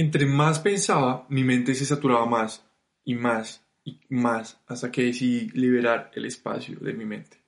Entre 0.00 0.26
más 0.26 0.60
pensaba, 0.60 1.26
mi 1.28 1.42
mente 1.42 1.74
se 1.74 1.84
saturaba 1.84 2.24
más 2.24 2.64
y 3.04 3.16
más 3.16 3.66
y 3.84 3.98
más 4.10 4.60
hasta 4.68 4.92
que 4.92 5.02
decidí 5.02 5.48
liberar 5.58 6.12
el 6.14 6.24
espacio 6.24 6.78
de 6.78 6.92
mi 6.92 7.04
mente. 7.04 7.38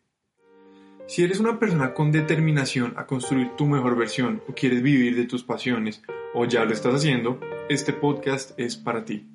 Si 1.06 1.22
eres 1.22 1.38
una 1.38 1.60
persona 1.60 1.94
con 1.94 2.10
determinación 2.10 2.94
a 2.96 3.06
construir 3.06 3.50
tu 3.56 3.66
mejor 3.66 3.96
versión 3.96 4.42
o 4.48 4.52
quieres 4.52 4.82
vivir 4.82 5.14
de 5.14 5.26
tus 5.26 5.44
pasiones 5.44 6.02
o 6.34 6.44
ya 6.44 6.64
lo 6.64 6.72
estás 6.72 6.92
haciendo, 6.92 7.38
este 7.68 7.92
podcast 7.92 8.58
es 8.58 8.76
para 8.76 9.04
ti. 9.04 9.28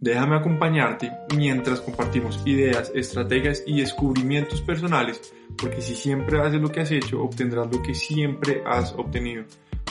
Déjame 0.00 0.36
acompañarte 0.36 1.12
mientras 1.36 1.82
compartimos 1.82 2.40
ideas, 2.46 2.90
estrategias 2.94 3.64
y 3.66 3.82
descubrimientos 3.82 4.62
personales, 4.62 5.34
porque 5.58 5.82
si 5.82 5.94
siempre 5.94 6.40
haces 6.40 6.62
lo 6.62 6.72
que 6.72 6.80
has 6.80 6.90
hecho, 6.90 7.22
obtendrás 7.22 7.70
lo 7.70 7.82
que 7.82 7.94
siempre 7.94 8.62
has 8.64 8.94
obtenido. 8.94 9.44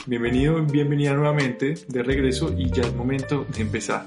Bienvenido, 0.06 0.60
bienvenida 0.64 1.14
nuevamente 1.14 1.74
de 1.88 2.02
regreso 2.02 2.52
y 2.56 2.70
ya 2.70 2.82
es 2.82 2.94
momento 2.94 3.44
de 3.44 3.62
empezar. 3.62 4.04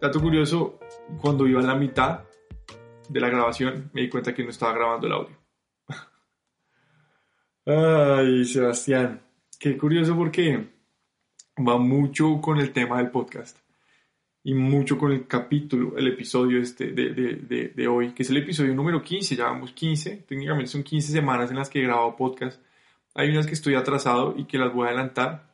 Dato 0.00 0.20
curioso, 0.20 0.78
cuando 1.20 1.46
iba 1.46 1.60
a 1.60 1.64
la 1.64 1.74
mitad 1.74 2.20
de 3.08 3.20
la 3.20 3.28
grabación 3.28 3.90
me 3.92 4.02
di 4.02 4.08
cuenta 4.08 4.34
que 4.34 4.42
no 4.42 4.50
estaba 4.50 4.72
grabando 4.72 5.06
el 5.06 5.12
audio. 5.12 5.36
Ay, 7.66 8.44
Sebastián, 8.44 9.20
qué 9.58 9.76
curioso 9.76 10.16
porque 10.16 10.66
va 11.58 11.78
mucho 11.78 12.40
con 12.40 12.58
el 12.58 12.72
tema 12.72 12.98
del 12.98 13.10
podcast 13.10 13.58
y 14.46 14.54
mucho 14.54 14.96
con 14.96 15.10
el 15.10 15.26
capítulo, 15.26 15.98
el 15.98 16.06
episodio 16.06 16.60
este 16.60 16.92
de, 16.92 17.12
de, 17.12 17.72
de, 17.74 17.88
hoy, 17.88 18.12
que 18.12 18.22
es 18.22 18.30
el 18.30 18.36
episodio 18.36 18.72
número 18.74 19.02
15, 19.02 19.34
ya 19.34 19.46
vamos 19.46 19.72
15, 19.72 20.24
técnicamente 20.28 20.70
son 20.70 20.84
15 20.84 21.12
semanas 21.12 21.50
en 21.50 21.56
las 21.56 21.68
que 21.68 21.80
he 21.80 21.82
grabado 21.82 22.14
podcast 22.14 22.62
hay 23.16 23.30
unas 23.30 23.46
que 23.46 23.54
estoy 23.54 23.74
atrasado 23.74 24.34
y 24.36 24.44
que 24.44 24.58
las 24.58 24.72
voy 24.72 24.84
a 24.84 24.90
adelantar, 24.90 25.50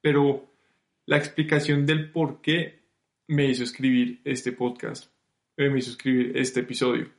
pero 0.00 0.50
la 1.04 1.18
explicación 1.18 1.84
del 1.84 2.10
por 2.10 2.40
qué 2.40 2.82
me 3.26 3.44
hizo 3.44 3.62
escribir 3.62 4.22
este 4.24 4.52
podcast, 4.52 5.12
eh, 5.58 5.68
me 5.68 5.80
hizo 5.80 5.90
escribir 5.90 6.32
este 6.36 6.60
episodio. 6.60 7.10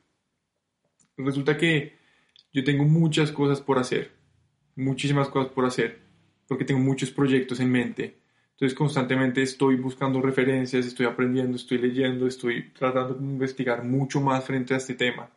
Resulta 1.17 1.55
que 1.55 1.97
yo 2.51 2.63
tengo 2.63 2.83
muchas 2.83 3.31
cosas 3.31 3.61
por 3.61 3.77
hacer, 3.77 4.11
muchísimas 4.75 5.29
cosas 5.29 5.51
por 5.51 5.65
hacer, 5.65 5.99
porque 6.47 6.65
tengo 6.65 6.79
muchos 6.79 7.11
proyectos 7.11 7.59
en 7.59 7.71
mente. 7.71 8.17
Entonces 8.53 8.75
constantemente 8.75 9.43
estoy 9.43 9.75
buscando 9.75 10.19
referencias, 10.19 10.85
estoy 10.87 11.05
aprendiendo, 11.05 11.57
estoy 11.57 11.77
leyendo, 11.77 12.25
estoy 12.25 12.71
tratando 12.71 13.13
de 13.13 13.23
investigar 13.23 13.83
mucho 13.83 14.19
más 14.19 14.43
frente 14.45 14.73
a 14.73 14.77
este 14.77 14.95
tema. 14.95 15.29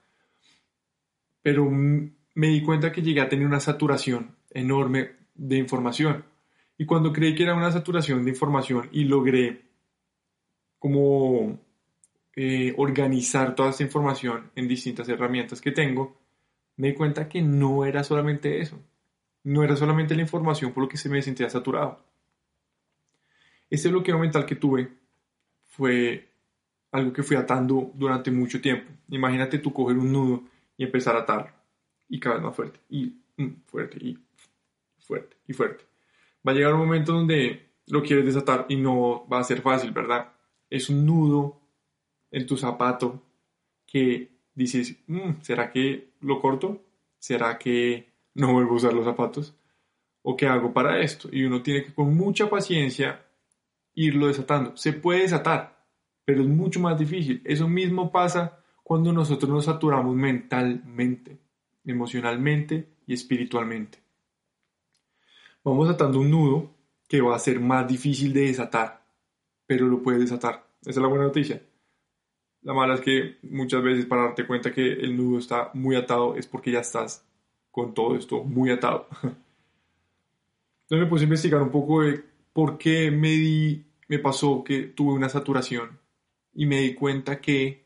Pero 1.42 1.68
me 1.70 2.48
di 2.48 2.62
cuenta 2.62 2.92
que 2.92 3.02
llegué 3.02 3.20
a 3.20 3.28
tener 3.28 3.46
una 3.46 3.60
saturación 3.60 4.38
enorme 4.50 5.12
de 5.34 5.56
información. 5.56 6.24
Y 6.77 6.86
cuando 6.86 7.12
creí 7.12 7.34
que 7.34 7.42
era 7.42 7.54
una 7.54 7.72
saturación 7.72 8.24
de 8.24 8.30
información 8.30 8.88
y 8.92 9.05
logré 9.05 9.62
como 10.78 11.58
eh, 12.36 12.72
organizar 12.77 13.55
toda 13.55 13.70
esa 13.70 13.82
información 13.82 14.50
en 14.55 14.68
distintas 14.68 15.08
herramientas 15.08 15.61
que 15.61 15.73
tengo, 15.73 16.17
me 16.77 16.89
di 16.89 16.95
cuenta 16.95 17.28
que 17.28 17.42
no 17.42 17.84
era 17.84 18.05
solamente 18.05 18.61
eso. 18.61 18.78
No 19.42 19.64
era 19.64 19.77
solamente 19.77 20.14
la 20.14 20.23
información 20.23 20.73
por 20.73 20.84
lo 20.84 20.89
que 20.89 20.96
se 20.96 21.08
me 21.08 21.20
sentía 21.23 21.50
saturado. 21.50 22.05
Ese 23.70 23.89
bloqueo 23.89 24.18
mental 24.18 24.46
que 24.46 24.56
tuve 24.56 24.89
fue 25.67 26.28
algo 26.92 27.12
que 27.12 27.23
fui 27.23 27.36
atando 27.36 27.90
durante 27.94 28.30
mucho 28.30 28.61
tiempo. 28.61 28.90
Imagínate 29.11 29.58
tú 29.58 29.73
coger 29.73 29.98
un 29.98 30.12
nudo 30.12 30.44
y 30.77 30.84
empezar 30.84 31.17
a 31.17 31.20
atar 31.20 31.55
y 32.08 32.18
cada 32.20 32.36
vez 32.36 32.44
más 32.44 32.56
fuerte 32.56 32.80
y 32.89 33.20
mm, 33.36 33.62
fuerte 33.67 33.98
y 34.00 34.18
fuerte 35.08 35.39
y 35.46 35.55
fuerte. 35.55 35.85
Va 36.46 36.52
a 36.52 36.55
llegar 36.55 36.74
un 36.74 36.80
momento 36.80 37.13
donde 37.13 37.73
lo 37.86 38.02
quieres 38.02 38.27
desatar 38.27 38.67
y 38.69 38.77
no 38.77 39.27
va 39.27 39.41
a 39.41 39.45
ser 39.45 39.63
fácil, 39.63 39.91
¿verdad? 39.91 40.33
Es 40.70 40.89
un 40.91 41.05
nudo 41.05 41.63
en 42.30 42.46
tu 42.46 42.57
zapato 42.57 43.23
que 43.86 44.30
dices, 44.55 45.02
mm, 45.07 45.41
¿será 45.41 45.70
que 45.70 46.13
lo 46.20 46.41
corto? 46.41 46.85
¿Será 47.18 47.58
que 47.58 48.13
no 48.35 48.52
vuelvo 48.52 48.74
a 48.74 48.77
usar 48.77 48.92
los 48.92 49.07
zapatos? 49.07 49.57
¿O 50.23 50.36
qué 50.36 50.47
hago 50.47 50.73
para 50.73 51.01
esto? 51.01 51.29
Y 51.33 51.45
uno 51.45 51.63
tiene 51.63 51.85
que 51.85 51.95
con 51.95 52.14
mucha 52.14 52.51
paciencia 52.51 53.24
irlo 53.95 54.27
desatando. 54.27 54.77
Se 54.77 54.92
puede 54.92 55.23
desatar, 55.23 55.86
pero 56.24 56.42
es 56.42 56.48
mucho 56.48 56.80
más 56.80 56.98
difícil. 56.98 57.41
Eso 57.45 57.67
mismo 57.67 58.13
pasa 58.13 58.63
cuando 58.85 59.13
nosotros 59.13 59.51
nos 59.51 59.64
saturamos 59.64 60.14
mentalmente, 60.14 61.39
emocionalmente 61.85 62.97
y 63.07 63.14
espiritualmente 63.14 64.08
vamos 65.68 65.89
atando 65.89 66.20
un 66.20 66.30
nudo 66.30 66.70
que 67.08 67.20
va 67.20 67.34
a 67.34 67.39
ser 67.39 67.61
más 67.61 67.89
difícil 67.89 68.33
de 68.33 68.42
desatar, 68.42 69.02
pero 69.67 69.86
lo 69.89 70.02
puedes 70.02 70.20
desatar. 70.20 70.67
Esa 70.83 70.90
es 70.90 70.96
la 70.98 71.08
buena 71.08 71.24
noticia. 71.24 71.62
La 72.62 72.74
mala 72.74 72.95
es 72.95 73.01
que 73.01 73.39
muchas 73.42 73.83
veces 73.83 74.06
para 74.06 74.24
darte 74.24 74.46
cuenta 74.46 74.73
que 74.73 74.92
el 74.92 75.17
nudo 75.17 75.39
está 75.39 75.70
muy 75.74 75.96
atado 75.96 76.36
es 76.36 76.46
porque 76.46 76.73
ya 76.73 76.80
estás 76.80 77.24
con 77.70 77.95
todo 77.95 78.17
esto 78.17 78.45
muy 78.45 78.70
atado. 78.70 79.06
Entonces 79.23 81.05
me 81.05 81.06
puse 81.06 81.24
a 81.24 81.24
investigar 81.24 81.62
un 81.62 81.70
poco 81.70 82.02
de 82.02 82.24
por 82.52 82.79
qué 82.79 83.11
me, 83.11 83.30
di, 83.30 83.85
me 84.08 84.18
pasó 84.18 84.64
que 84.64 84.83
tuve 84.83 85.12
una 85.12 85.29
saturación 85.29 85.98
y 86.55 86.67
me 86.67 86.80
di 86.80 86.95
cuenta 86.95 87.40
que 87.40 87.85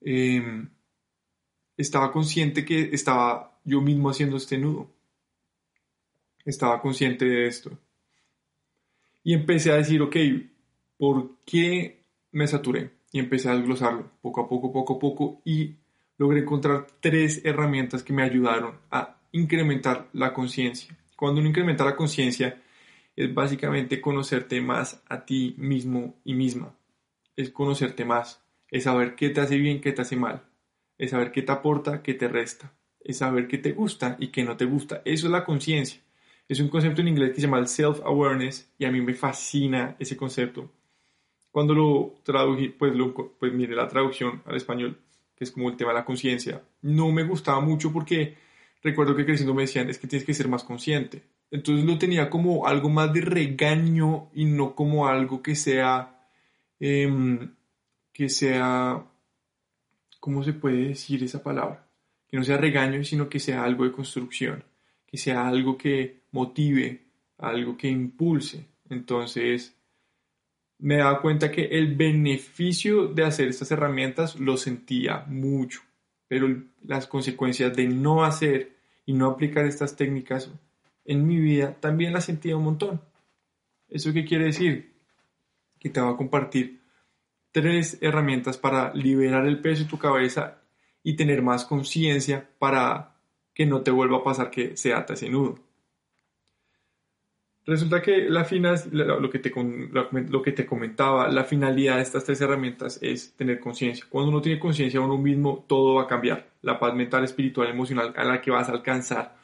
em, 0.00 0.68
estaba 1.76 2.12
consciente 2.12 2.64
que 2.64 2.90
estaba 2.92 3.58
yo 3.64 3.80
mismo 3.80 4.10
haciendo 4.10 4.36
este 4.36 4.58
nudo 4.58 4.95
estaba 6.46 6.80
consciente 6.80 7.24
de 7.24 7.46
esto. 7.46 7.78
Y 9.22 9.34
empecé 9.34 9.72
a 9.72 9.76
decir, 9.76 10.00
ok, 10.00 10.16
¿por 10.96 11.38
qué 11.44 12.04
me 12.32 12.46
saturé? 12.46 12.92
Y 13.12 13.18
empecé 13.18 13.50
a 13.50 13.56
desglosarlo 13.56 14.10
poco 14.22 14.40
a 14.40 14.48
poco, 14.48 14.72
poco 14.72 14.94
a 14.94 14.98
poco, 14.98 15.42
y 15.44 15.76
logré 16.16 16.40
encontrar 16.40 16.86
tres 17.00 17.42
herramientas 17.44 18.02
que 18.02 18.12
me 18.12 18.22
ayudaron 18.22 18.76
a 18.90 19.18
incrementar 19.32 20.08
la 20.12 20.32
conciencia. 20.32 20.96
Cuando 21.16 21.40
uno 21.40 21.48
incrementa 21.48 21.84
la 21.84 21.96
conciencia, 21.96 22.62
es 23.16 23.32
básicamente 23.34 24.00
conocerte 24.00 24.60
más 24.60 25.02
a 25.08 25.24
ti 25.24 25.54
mismo 25.58 26.14
y 26.24 26.34
misma. 26.34 26.74
Es 27.34 27.50
conocerte 27.50 28.04
más, 28.04 28.42
es 28.70 28.84
saber 28.84 29.14
qué 29.14 29.30
te 29.30 29.40
hace 29.40 29.56
bien, 29.56 29.80
qué 29.80 29.92
te 29.92 30.02
hace 30.02 30.16
mal, 30.16 30.44
es 30.98 31.10
saber 31.10 31.32
qué 31.32 31.42
te 31.42 31.52
aporta, 31.52 32.02
qué 32.02 32.14
te 32.14 32.28
resta, 32.28 32.72
es 33.00 33.18
saber 33.18 33.48
qué 33.48 33.58
te 33.58 33.72
gusta 33.72 34.16
y 34.20 34.28
qué 34.28 34.44
no 34.44 34.56
te 34.56 34.66
gusta. 34.66 35.02
Eso 35.04 35.26
es 35.26 35.32
la 35.32 35.44
conciencia. 35.44 36.00
Es 36.48 36.60
un 36.60 36.68
concepto 36.68 37.00
en 37.00 37.08
inglés 37.08 37.30
que 37.30 37.36
se 37.36 37.42
llama 37.42 37.58
el 37.58 37.66
self-awareness 37.66 38.72
y 38.78 38.84
a 38.84 38.90
mí 38.92 39.00
me 39.00 39.14
fascina 39.14 39.96
ese 39.98 40.16
concepto. 40.16 40.70
Cuando 41.50 41.74
lo 41.74 42.14
tradují, 42.22 42.68
pues, 42.68 42.94
lo, 42.94 43.12
pues 43.14 43.52
mire 43.52 43.74
la 43.74 43.88
traducción 43.88 44.42
al 44.46 44.56
español, 44.56 45.00
que 45.34 45.44
es 45.44 45.50
como 45.50 45.68
el 45.68 45.76
tema 45.76 45.90
de 45.90 45.98
la 45.98 46.04
conciencia, 46.04 46.62
no 46.82 47.10
me 47.10 47.24
gustaba 47.24 47.60
mucho 47.60 47.92
porque 47.92 48.36
recuerdo 48.82 49.16
que 49.16 49.24
creciendo 49.24 49.54
me 49.54 49.62
decían, 49.62 49.90
es 49.90 49.98
que 49.98 50.06
tienes 50.06 50.24
que 50.24 50.34
ser 50.34 50.48
más 50.48 50.62
consciente. 50.62 51.24
Entonces 51.50 51.84
lo 51.84 51.98
tenía 51.98 52.30
como 52.30 52.66
algo 52.66 52.90
más 52.90 53.12
de 53.12 53.22
regaño 53.22 54.30
y 54.34 54.44
no 54.44 54.74
como 54.74 55.08
algo 55.08 55.42
que 55.42 55.56
sea, 55.56 56.28
em, 56.78 57.54
que 58.12 58.28
sea, 58.28 59.04
¿cómo 60.20 60.44
se 60.44 60.52
puede 60.52 60.88
decir 60.88 61.24
esa 61.24 61.42
palabra? 61.42 61.88
Que 62.28 62.36
no 62.36 62.44
sea 62.44 62.56
regaño, 62.58 63.02
sino 63.04 63.28
que 63.28 63.40
sea 63.40 63.64
algo 63.64 63.84
de 63.84 63.92
construcción 63.92 64.64
que 65.06 65.16
sea 65.16 65.46
algo 65.46 65.78
que 65.78 66.25
motive, 66.36 67.06
algo 67.38 67.76
que 67.76 67.88
impulse. 67.88 68.66
Entonces, 68.90 69.74
me 70.78 70.98
dado 70.98 71.22
cuenta 71.22 71.50
que 71.50 71.64
el 71.64 71.96
beneficio 71.96 73.08
de 73.08 73.24
hacer 73.24 73.48
estas 73.48 73.70
herramientas 73.70 74.38
lo 74.38 74.56
sentía 74.56 75.24
mucho, 75.26 75.80
pero 76.28 76.46
las 76.82 77.06
consecuencias 77.06 77.74
de 77.74 77.88
no 77.88 78.24
hacer 78.24 78.76
y 79.06 79.14
no 79.14 79.26
aplicar 79.30 79.64
estas 79.64 79.96
técnicas 79.96 80.50
en 81.04 81.26
mi 81.26 81.38
vida 81.38 81.74
también 81.80 82.12
las 82.12 82.26
sentía 82.26 82.56
un 82.56 82.64
montón. 82.64 83.00
¿Eso 83.88 84.12
qué 84.12 84.24
quiere 84.24 84.46
decir? 84.46 84.92
Que 85.78 85.88
te 85.88 86.00
voy 86.00 86.12
a 86.12 86.16
compartir 86.16 86.82
tres 87.52 87.96
herramientas 88.02 88.58
para 88.58 88.92
liberar 88.92 89.46
el 89.46 89.60
peso 89.60 89.84
de 89.84 89.88
tu 89.88 89.98
cabeza 89.98 90.60
y 91.02 91.16
tener 91.16 91.40
más 91.40 91.64
conciencia 91.64 92.50
para 92.58 93.16
que 93.54 93.64
no 93.64 93.80
te 93.80 93.90
vuelva 93.90 94.18
a 94.18 94.24
pasar 94.24 94.50
que 94.50 94.76
se 94.76 94.92
ata 94.92 95.14
ese 95.14 95.30
nudo. 95.30 95.65
Resulta 97.66 98.00
que 98.00 98.30
la 98.30 98.46
lo, 98.92 99.28
que 99.28 99.40
te, 99.40 99.52
lo 99.52 100.42
que 100.42 100.52
te 100.52 100.64
comentaba, 100.64 101.28
la 101.28 101.42
finalidad 101.42 101.96
de 101.96 102.02
estas 102.02 102.24
tres 102.24 102.40
herramientas 102.40 103.00
es 103.02 103.34
tener 103.34 103.58
conciencia. 103.58 104.06
Cuando 104.08 104.30
uno 104.30 104.40
tiene 104.40 104.60
conciencia 104.60 105.00
de 105.00 105.06
uno 105.06 105.18
mismo, 105.18 105.64
todo 105.66 105.96
va 105.96 106.04
a 106.04 106.06
cambiar. 106.06 106.48
La 106.62 106.78
paz 106.78 106.94
mental, 106.94 107.24
espiritual, 107.24 107.68
emocional 107.68 108.14
a 108.16 108.24
la 108.24 108.40
que 108.40 108.52
vas 108.52 108.68
a 108.68 108.72
alcanzar 108.72 109.36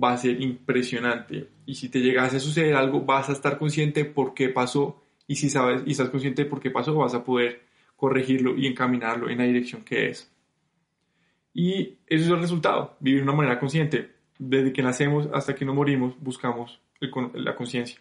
va 0.00 0.12
a 0.12 0.16
ser 0.16 0.40
impresionante. 0.40 1.48
Y 1.66 1.74
si 1.74 1.88
te 1.88 1.98
llegase 1.98 2.36
a 2.36 2.40
suceder 2.40 2.76
algo, 2.76 3.00
vas 3.00 3.30
a 3.30 3.32
estar 3.32 3.58
consciente 3.58 4.04
por 4.04 4.32
qué 4.32 4.48
pasó. 4.48 5.02
Y 5.26 5.34
si 5.34 5.50
sabes 5.50 5.82
y 5.86 5.90
estás 5.90 6.10
consciente 6.10 6.44
de 6.44 6.50
por 6.50 6.60
qué 6.60 6.70
pasó, 6.70 6.94
vas 6.94 7.14
a 7.14 7.24
poder 7.24 7.62
corregirlo 7.96 8.56
y 8.56 8.68
encaminarlo 8.68 9.28
en 9.28 9.38
la 9.38 9.44
dirección 9.44 9.82
que 9.82 10.10
es. 10.10 10.32
Y 11.52 11.98
eso 12.06 12.26
es 12.26 12.30
el 12.30 12.40
resultado, 12.40 12.96
vivir 13.00 13.20
de 13.20 13.24
una 13.24 13.36
manera 13.36 13.58
consciente. 13.58 14.12
Desde 14.38 14.72
que 14.72 14.82
nacemos 14.82 15.28
hasta 15.32 15.56
que 15.56 15.64
nos 15.64 15.74
morimos, 15.74 16.14
buscamos 16.20 16.80
la 17.00 17.54
conciencia. 17.54 18.00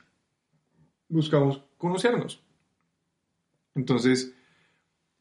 Buscamos 1.08 1.62
conocernos. 1.78 2.42
Entonces, 3.76 4.34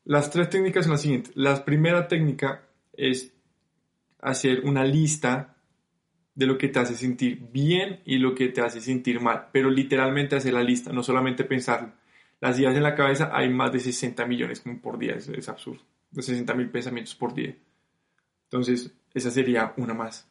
las 0.04 0.30
tres 0.30 0.50
técnicas 0.50 0.84
son 0.84 0.92
las 0.92 1.02
siguientes. 1.02 1.32
La 1.34 1.64
primera 1.64 2.08
técnica 2.08 2.68
es 2.92 3.32
hacer 4.20 4.60
una 4.64 4.84
lista 4.84 5.56
de 6.34 6.46
lo 6.46 6.58
que 6.58 6.68
te 6.68 6.78
hace 6.78 6.94
sentir 6.94 7.48
bien 7.52 8.00
y 8.04 8.18
lo 8.18 8.34
que 8.34 8.48
te 8.48 8.60
hace 8.60 8.80
sentir 8.80 9.20
mal, 9.20 9.48
pero 9.52 9.70
literalmente 9.70 10.36
hacer 10.36 10.54
la 10.54 10.62
lista, 10.62 10.92
no 10.92 11.02
solamente 11.02 11.44
pensarlo. 11.44 11.92
Las 12.40 12.58
ideas 12.58 12.76
en 12.76 12.82
la 12.82 12.94
cabeza 12.94 13.30
hay 13.32 13.48
más 13.48 13.72
de 13.72 13.80
60 13.80 14.26
millones 14.26 14.62
por 14.82 14.98
día, 14.98 15.14
es, 15.14 15.28
es 15.28 15.48
absurdo, 15.48 15.82
de 16.10 16.22
60 16.22 16.52
mil 16.54 16.70
pensamientos 16.70 17.14
por 17.14 17.34
día. 17.34 17.56
Entonces, 18.44 18.92
esa 19.12 19.30
sería 19.30 19.72
una 19.76 19.94
más. 19.94 20.28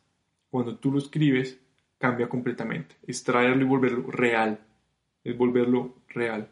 Cuando 0.49 0.77
tú 0.77 0.91
lo 0.91 0.99
escribes, 0.99 1.59
cambia 1.97 2.27
completamente. 2.27 2.95
Extraerlo 3.07 3.63
y 3.63 3.67
volverlo 3.67 4.11
real. 4.11 4.59
Es 5.23 5.37
volverlo 5.37 5.95
real. 6.09 6.49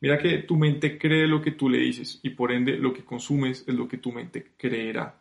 Mira 0.00 0.18
que 0.18 0.38
tu 0.38 0.56
mente 0.56 0.98
cree 0.98 1.26
lo 1.26 1.40
que 1.40 1.52
tú 1.52 1.68
le 1.68 1.78
dices 1.78 2.20
y 2.22 2.30
por 2.30 2.52
ende 2.52 2.76
lo 2.76 2.92
que 2.92 3.04
consumes 3.04 3.64
es 3.66 3.74
lo 3.74 3.88
que 3.88 3.98
tu 3.98 4.12
mente 4.12 4.52
creerá. 4.56 5.18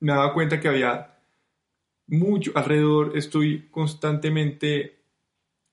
Me 0.00 0.12
daba 0.12 0.32
cuenta 0.32 0.60
que 0.60 0.68
había 0.68 1.18
mucho 2.06 2.52
alrededor, 2.54 3.16
estoy 3.16 3.68
constantemente 3.70 5.00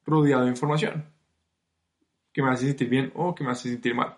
rodeado 0.05 0.43
de 0.43 0.51
información 0.51 1.05
que 2.33 2.41
me 2.41 2.49
hace 2.49 2.65
sentir 2.65 2.89
bien 2.89 3.11
o 3.15 3.35
que 3.35 3.43
me 3.43 3.51
hace 3.51 3.69
sentir 3.69 3.93
mal. 3.93 4.17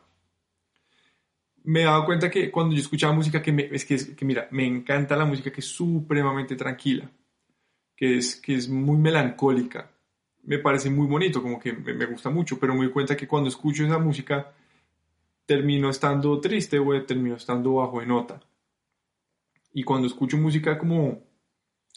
Me 1.63 1.81
he 1.81 1.85
dado 1.85 2.05
cuenta 2.05 2.29
que 2.29 2.51
cuando 2.51 2.75
yo 2.75 2.81
escuchaba 2.81 3.13
música, 3.13 3.41
que, 3.41 3.69
es 3.71 3.85
que, 3.85 4.15
que 4.15 4.25
mira, 4.25 4.47
me 4.51 4.65
encanta 4.65 5.15
la 5.15 5.25
música 5.25 5.51
que 5.51 5.61
es 5.61 5.67
supremamente 5.67 6.55
tranquila 6.55 7.09
que 7.95 8.17
es, 8.17 8.35
que 8.35 8.55
es 8.55 8.69
muy 8.69 8.97
melancólica. 8.97 9.91
Me 10.43 10.59
parece 10.59 10.89
muy 10.89 11.07
bonito, 11.07 11.41
como 11.41 11.59
que 11.59 11.73
me, 11.73 12.05
gusta 12.05 12.29
mucho, 12.29 12.59
pero 12.59 12.73
me 12.73 12.81
doy 12.83 12.91
cuenta 12.91 13.15
que 13.15 13.27
cuando 13.27 13.49
escucho 13.49 13.85
esa 13.85 13.97
música 13.97 14.53
termino 15.45 15.89
estando 15.89 16.39
triste 16.39 16.79
o 16.79 17.05
termino 17.05 17.35
estando 17.35 17.75
bajo 17.75 17.99
de 17.99 18.05
nota. 18.05 18.41
Y 19.73 19.83
cuando 19.83 20.07
escucho 20.07 20.37
música 20.37 20.77
como 20.77 21.23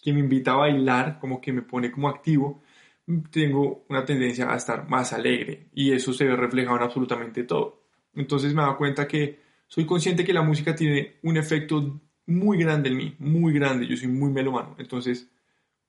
que 0.01 0.13
me 0.13 0.21
invita 0.21 0.53
a 0.53 0.57
bailar, 0.57 1.19
como 1.19 1.41
que 1.41 1.53
me 1.53 1.63
pone 1.63 1.91
como 1.91 2.09
activo, 2.09 2.63
tengo 3.31 3.85
una 3.89 4.05
tendencia 4.05 4.53
a 4.53 4.57
estar 4.57 4.89
más 4.89 5.13
alegre 5.13 5.69
y 5.75 5.93
eso 5.93 6.13
se 6.13 6.25
ve 6.25 6.37
reflejado 6.37 6.77
en 6.77 6.83
absolutamente 6.85 7.45
todo. 7.45 7.83
Entonces 8.15 8.55
me 8.55 8.63
da 8.63 8.77
cuenta 8.77 9.07
que 9.09 9.41
soy 9.67 9.87
consciente 9.87 10.25
que 10.25 10.33
la 10.33 10.43
música 10.43 10.75
tiene 10.75 11.17
un 11.23 11.37
efecto 11.37 12.01
muy 12.27 12.59
grande 12.59 12.89
en 12.89 12.97
mí, 12.97 13.17
muy 13.19 13.53
grande, 13.53 13.87
yo 13.87 13.97
soy 13.97 14.09
muy 14.09 14.31
melomano. 14.31 14.75
Entonces 14.79 15.29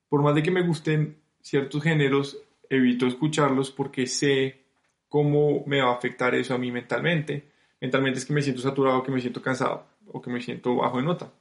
por 0.10 0.22
más 0.22 0.36
de 0.36 0.44
que 0.44 0.52
me 0.52 0.62
gusten 0.62 1.18
ciertos 1.42 1.84
géneros, 1.84 2.42
evito 2.70 3.08
escucharlos 3.08 3.72
porque 3.72 4.08
sé 4.08 4.64
cómo 5.10 5.64
me 5.66 5.82
va 5.82 5.92
a 5.92 5.96
afectar 5.96 6.34
eso 6.36 6.54
a 6.54 6.58
mí 6.58 6.72
mentalmente. 6.72 7.52
Mentalmente 7.82 8.20
es 8.20 8.26
que 8.26 8.34
me 8.34 8.42
siento 8.42 8.62
saturado, 8.62 9.04
que 9.04 9.12
me 9.12 9.22
siento 9.22 9.42
cansado 9.42 9.86
o 10.08 10.22
que 10.22 10.30
me 10.30 10.42
siento 10.42 10.76
bajo 10.76 10.98
de 10.98 11.04
nota. 11.04 11.32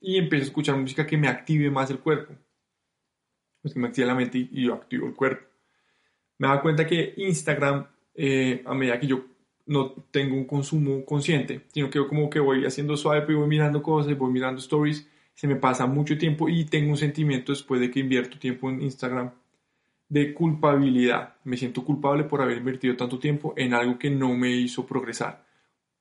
Y 0.00 0.18
empiezo 0.18 0.44
a 0.44 0.48
escuchar 0.48 0.76
música 0.76 1.06
que 1.06 1.16
me 1.16 1.28
active 1.28 1.70
más 1.70 1.90
el 1.90 1.98
cuerpo. 1.98 2.34
Pues 3.60 3.74
que 3.74 3.80
me 3.80 3.88
active 3.88 4.06
la 4.06 4.14
mente 4.14 4.38
y 4.38 4.64
yo 4.64 4.74
activo 4.74 5.06
el 5.06 5.14
cuerpo. 5.14 5.46
Me 6.38 6.48
da 6.48 6.60
cuenta 6.60 6.86
que 6.86 7.14
Instagram, 7.16 7.86
eh, 8.14 8.62
a 8.66 8.74
medida 8.74 9.00
que 9.00 9.06
yo 9.06 9.24
no 9.66 9.92
tengo 10.10 10.36
un 10.36 10.44
consumo 10.44 11.04
consciente, 11.04 11.62
sino 11.72 11.90
que 11.90 11.98
yo 11.98 12.08
como 12.08 12.28
que 12.28 12.40
voy 12.40 12.64
haciendo 12.66 12.96
suave, 12.96 13.32
y 13.32 13.36
voy 13.36 13.48
mirando 13.48 13.82
cosas, 13.82 14.16
voy 14.16 14.32
mirando 14.32 14.60
stories, 14.60 15.08
se 15.34 15.48
me 15.48 15.56
pasa 15.56 15.86
mucho 15.86 16.16
tiempo 16.16 16.48
y 16.48 16.64
tengo 16.64 16.90
un 16.90 16.96
sentimiento 16.96 17.52
después 17.52 17.80
de 17.80 17.90
que 17.90 18.00
invierto 18.00 18.38
tiempo 18.38 18.70
en 18.70 18.82
Instagram 18.82 19.32
de 20.08 20.32
culpabilidad. 20.32 21.36
Me 21.44 21.56
siento 21.56 21.84
culpable 21.84 22.24
por 22.24 22.40
haber 22.40 22.58
invertido 22.58 22.96
tanto 22.96 23.18
tiempo 23.18 23.52
en 23.56 23.74
algo 23.74 23.98
que 23.98 24.10
no 24.10 24.34
me 24.34 24.50
hizo 24.52 24.86
progresar. 24.86 25.44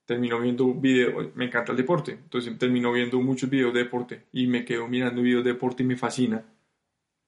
Termino 0.06 0.40
viendo 0.40 0.74
videos, 0.74 1.36
me 1.36 1.46
encanta 1.46 1.72
el 1.72 1.78
deporte, 1.78 2.12
entonces 2.12 2.58
termino 2.58 2.92
viendo 2.92 3.20
muchos 3.22 3.50
videos 3.50 3.74
de 3.74 3.86
deporte 3.86 4.26
y 4.34 4.48
me 4.48 4.66
quedo 4.66 4.88
mirando 4.88 5.22
videos 5.22 5.44
de 5.44 5.54
deporte 5.54 5.84
y 5.84 5.86
me 5.86 5.96
fascina. 5.96 6.44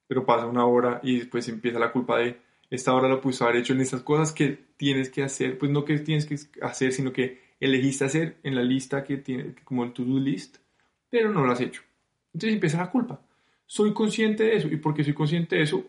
Pero 0.07 0.25
pasa 0.25 0.45
una 0.45 0.65
hora 0.65 0.99
y 1.01 1.17
después 1.17 1.47
empieza 1.47 1.79
la 1.79 1.91
culpa 1.91 2.19
de 2.19 2.37
esta 2.69 2.93
hora 2.93 3.07
lo 3.07 3.21
puse 3.21 3.43
haber 3.43 3.57
hecho 3.57 3.73
en 3.73 3.81
estas 3.81 4.01
cosas 4.01 4.31
que 4.31 4.65
tienes 4.77 5.09
que 5.09 5.23
hacer, 5.23 5.57
pues 5.57 5.71
no 5.71 5.85
que 5.85 5.97
tienes 5.99 6.25
que 6.25 6.37
hacer, 6.61 6.91
sino 6.91 7.13
que 7.13 7.39
elegiste 7.59 8.05
hacer 8.05 8.37
en 8.43 8.55
la 8.55 8.63
lista 8.63 9.03
que 9.03 9.17
tiene, 9.17 9.55
como 9.63 9.83
el 9.83 9.93
to-do 9.93 10.19
list, 10.19 10.57
pero 11.09 11.31
no 11.31 11.45
lo 11.45 11.51
has 11.51 11.61
hecho. 11.61 11.81
Entonces 12.33 12.53
empieza 12.53 12.77
la 12.77 12.91
culpa. 12.91 13.21
Soy 13.65 13.93
consciente 13.93 14.43
de 14.43 14.57
eso 14.57 14.67
y 14.67 14.77
porque 14.77 15.03
soy 15.03 15.13
consciente 15.13 15.55
de 15.55 15.63
eso, 15.63 15.85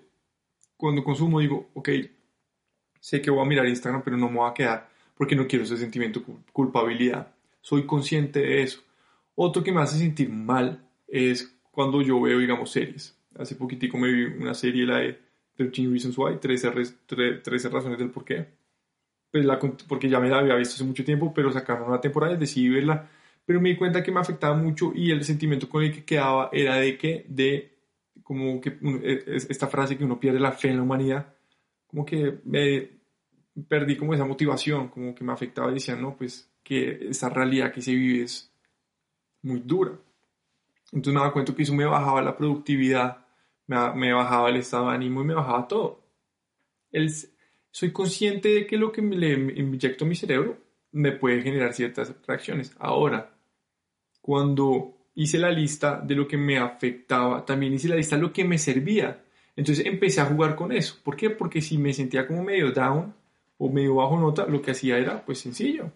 cuando 0.76 1.02
consumo 1.02 1.40
digo, 1.40 1.70
ok, 1.74 1.88
sé 3.00 3.20
que 3.20 3.30
voy 3.30 3.44
a 3.44 3.48
mirar 3.48 3.66
Instagram, 3.66 4.02
pero 4.02 4.16
no 4.16 4.28
me 4.28 4.38
voy 4.38 4.50
a 4.50 4.54
quedar 4.54 4.88
porque 5.16 5.34
no 5.34 5.46
quiero 5.46 5.64
ese 5.64 5.76
sentimiento 5.76 6.20
de 6.20 6.26
culpabilidad. 6.52 7.32
Soy 7.60 7.86
consciente 7.86 8.40
de 8.40 8.62
eso. 8.62 8.82
Otro 9.34 9.64
que 9.64 9.72
me 9.72 9.80
hace 9.80 9.98
sentir 9.98 10.28
mal 10.28 10.86
es 11.08 11.56
cuando 11.70 12.02
yo 12.02 12.20
veo, 12.20 12.38
digamos, 12.38 12.70
series. 12.70 13.16
Hace 13.38 13.54
poquitico 13.54 13.98
me 13.98 14.12
vi 14.12 14.24
una 14.24 14.54
serie, 14.54 14.86
la 14.86 14.98
de 14.98 15.18
13 15.56 15.88
Reasons 15.88 16.18
Why, 16.18 16.36
13, 16.38 16.70
13 17.42 17.68
razones 17.68 17.98
del 17.98 18.10
por 18.10 18.24
qué. 18.24 18.46
Pues 19.30 19.44
la, 19.44 19.58
porque 19.58 20.08
ya 20.08 20.20
me 20.20 20.28
la 20.28 20.38
había 20.38 20.54
visto 20.54 20.74
hace 20.74 20.84
mucho 20.84 21.04
tiempo, 21.04 21.32
pero 21.34 21.52
sacaron 21.52 21.88
una 21.88 22.00
temporada 22.00 22.34
y 22.34 22.38
decidí 22.38 22.68
verla 22.68 23.08
pero 23.46 23.60
me 23.60 23.70
di 23.70 23.76
cuenta 23.76 24.02
que 24.02 24.10
me 24.10 24.20
afectaba 24.20 24.56
mucho 24.56 24.92
y 24.94 25.12
el 25.12 25.24
sentimiento 25.24 25.68
con 25.68 25.84
el 25.84 25.92
que 25.92 26.04
quedaba 26.04 26.50
era 26.52 26.76
de 26.76 26.98
que, 26.98 27.24
de 27.28 27.78
como 28.24 28.60
que 28.60 28.76
e, 28.82 29.22
esta 29.48 29.68
frase 29.68 29.96
que 29.96 30.04
uno 30.04 30.18
pierde 30.18 30.40
la 30.40 30.50
fe 30.50 30.68
en 30.68 30.76
la 30.76 30.82
humanidad, 30.82 31.32
como 31.86 32.04
que 32.04 32.40
me 32.44 32.90
perdí 33.68 33.96
como 33.96 34.12
esa 34.12 34.24
motivación, 34.24 34.88
como 34.88 35.14
que 35.14 35.22
me 35.22 35.32
afectaba 35.32 35.70
y 35.70 35.74
decía, 35.74 35.94
no, 35.94 36.16
pues 36.16 36.50
que 36.64 37.08
esa 37.08 37.28
realidad 37.28 37.72
que 37.72 37.80
se 37.80 37.94
vive 37.94 38.24
es 38.24 38.50
muy 39.42 39.60
dura. 39.60 39.92
Entonces 40.86 41.14
me 41.14 41.20
daba 41.20 41.32
cuenta 41.32 41.54
que 41.54 41.62
eso 41.62 41.74
me 41.74 41.84
bajaba 41.84 42.20
la 42.22 42.36
productividad, 42.36 43.25
me, 43.66 44.12
bajaba 44.12 44.48
el 44.48 44.56
estado 44.56 44.88
de 44.88 44.94
ánimo 44.94 45.22
y 45.22 45.24
me 45.24 45.34
bajaba 45.34 45.68
todo. 45.68 46.02
Soy 47.70 47.92
consciente 47.92 48.48
de 48.48 48.66
que 48.66 48.76
lo 48.76 48.92
que 48.92 49.02
le 49.02 49.32
inyecto 49.32 50.04
a 50.04 50.08
mi 50.08 50.14
cerebro 50.14 50.58
me 50.92 51.12
puede 51.12 51.42
generar 51.42 51.74
ciertas 51.74 52.14
reacciones. 52.26 52.74
Ahora, 52.78 53.34
cuando 54.22 54.96
hice 55.14 55.38
la 55.38 55.50
lista 55.50 56.00
de 56.00 56.14
lo 56.14 56.26
que 56.26 56.36
me 56.36 56.58
afectaba, 56.58 57.44
también 57.44 57.74
hice 57.74 57.88
la 57.88 57.96
lista 57.96 58.16
de 58.16 58.22
lo 58.22 58.32
que 58.32 58.44
me 58.44 58.58
servía. 58.58 59.22
Entonces 59.56 59.86
empecé 59.86 60.20
a 60.20 60.26
jugar 60.26 60.54
con 60.54 60.72
eso. 60.72 60.96
¿Por 61.02 61.16
qué? 61.16 61.30
Porque 61.30 61.60
si 61.60 61.78
me 61.78 61.92
sentía 61.92 62.26
como 62.26 62.42
medio 62.42 62.72
down 62.72 63.14
o 63.58 63.70
medio 63.70 63.96
bajo 63.96 64.18
nota, 64.18 64.46
lo 64.46 64.60
que 64.60 64.70
hacía 64.72 64.98
era 64.98 65.24
pues 65.24 65.38
sencillo. 65.38 65.90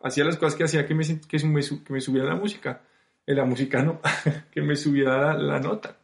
Hacía 0.00 0.24
las 0.24 0.36
cosas 0.36 0.54
que 0.54 0.64
hacía 0.64 0.86
que 0.86 0.94
me, 0.94 1.04
que 1.04 1.44
me, 1.46 2.00
subiera 2.00 2.28
la 2.28 2.36
música. 2.36 2.82
En 3.26 3.36
la 3.36 3.44
música 3.44 3.82
no, 3.82 4.00
que 4.52 4.62
me 4.62 4.76
subiera 4.76 5.34
la 5.34 5.58
nota. 5.58 5.96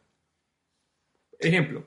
Ejemplo, 1.39 1.85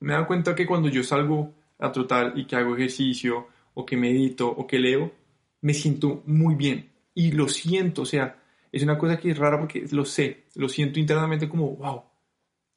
me 0.00 0.12
he 0.12 0.14
dado 0.14 0.26
cuenta 0.26 0.54
que 0.54 0.66
cuando 0.66 0.88
yo 0.88 1.02
salgo 1.02 1.54
a 1.78 1.92
trotar 1.92 2.32
y 2.36 2.46
que 2.46 2.56
hago 2.56 2.76
ejercicio 2.76 3.48
o 3.74 3.84
que 3.84 3.96
medito 3.96 4.48
o 4.48 4.66
que 4.66 4.78
leo, 4.78 5.12
me 5.60 5.74
siento 5.74 6.22
muy 6.26 6.54
bien 6.54 6.90
y 7.14 7.32
lo 7.32 7.48
siento, 7.48 8.02
o 8.02 8.06
sea, 8.06 8.42
es 8.70 8.82
una 8.82 8.98
cosa 8.98 9.18
que 9.18 9.30
es 9.30 9.38
rara 9.38 9.58
porque 9.58 9.86
lo 9.90 10.04
sé, 10.04 10.44
lo 10.54 10.68
siento 10.68 11.00
internamente 11.00 11.48
como, 11.48 11.76
wow, 11.76 12.02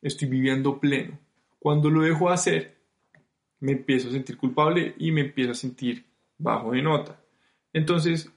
estoy 0.02 0.30
viviendo 0.30 0.80
pleno. 0.80 1.20
Cuando 1.60 1.90
lo 1.90 2.04
dejo 2.04 2.30
hacer, 2.30 2.78
me 3.60 3.74
empiezo 3.74 4.08
a 4.08 4.12
sentir 4.12 4.38
culpable 4.38 4.96
y 4.98 5.12
me 5.12 5.22
empiezo 5.22 5.52
a 5.52 5.56
sentir 5.56 6.06
bajo 6.38 6.72
de 6.72 6.82
nota. 6.82 7.20
Entonces, 7.74 8.32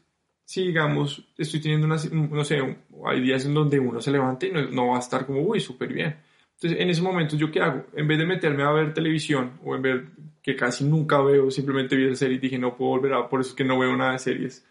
si 0.44 0.66
digamos, 0.66 1.24
estoy 1.38 1.60
teniendo 1.60 1.86
una, 1.86 1.96
no 2.12 2.44
sé, 2.44 2.58
hay 3.04 3.20
días 3.20 3.46
en 3.46 3.54
donde 3.54 3.78
uno 3.78 4.00
se 4.00 4.10
levanta 4.10 4.46
y 4.46 4.52
no, 4.52 4.88
va 4.88 4.96
a 4.96 5.00
estar 5.00 5.24
como, 5.24 5.40
uy, 5.40 5.60
súper 5.60 5.92
bien. 5.92 6.16
Entonces, 6.62 6.80
en 6.80 6.90
ese 6.90 7.02
momento, 7.02 7.36
¿yo 7.36 7.50
qué 7.50 7.60
hago? 7.60 7.86
En 7.94 8.06
vez 8.06 8.18
de 8.18 8.26
meterme 8.26 8.62
a 8.62 8.70
ver 8.70 8.94
televisión 8.94 9.58
o 9.64 9.74
en 9.74 9.82
ver 9.82 10.06
que 10.42 10.54
casi 10.54 10.84
nunca 10.84 11.20
veo, 11.20 11.50
simplemente 11.50 11.96
vi 11.96 12.08
la 12.08 12.14
serie 12.14 12.36
y 12.36 12.40
dije, 12.40 12.58
no 12.58 12.76
puedo 12.76 12.92
volver 12.92 13.14
a, 13.14 13.28
por 13.28 13.40
eso 13.40 13.50
es 13.50 13.56
que 13.56 13.64
no 13.64 13.78
veo 13.78 13.96
nada 13.96 14.12
de 14.12 14.18
series 14.18 14.64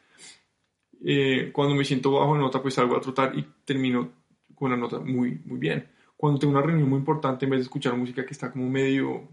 eh, 1.04 1.50
cuando 1.52 1.76
me 1.76 1.84
siento 1.84 2.12
bajo 2.12 2.38
nota, 2.38 2.62
pues 2.62 2.76
salgo 2.76 2.96
a 2.96 3.02
trotar 3.02 3.38
y 3.38 3.46
termino 3.66 4.12
con 4.56 4.72
una 4.72 4.78
nota 4.78 5.00
muy, 5.00 5.40
muy 5.46 5.60
bien. 5.60 5.88
cuando 6.16 6.40
tengo 6.40 6.54
una 6.54 6.62
reunión 6.62 6.88
muy 6.88 7.00
importante, 7.00 7.46
en 7.46 7.52
vez 7.52 7.62
de 7.62 7.64
escuchar 7.64 7.96
música 7.98 8.24
que 8.24 8.34
está 8.34 8.52
como 8.52 8.70
medio, 8.70 9.28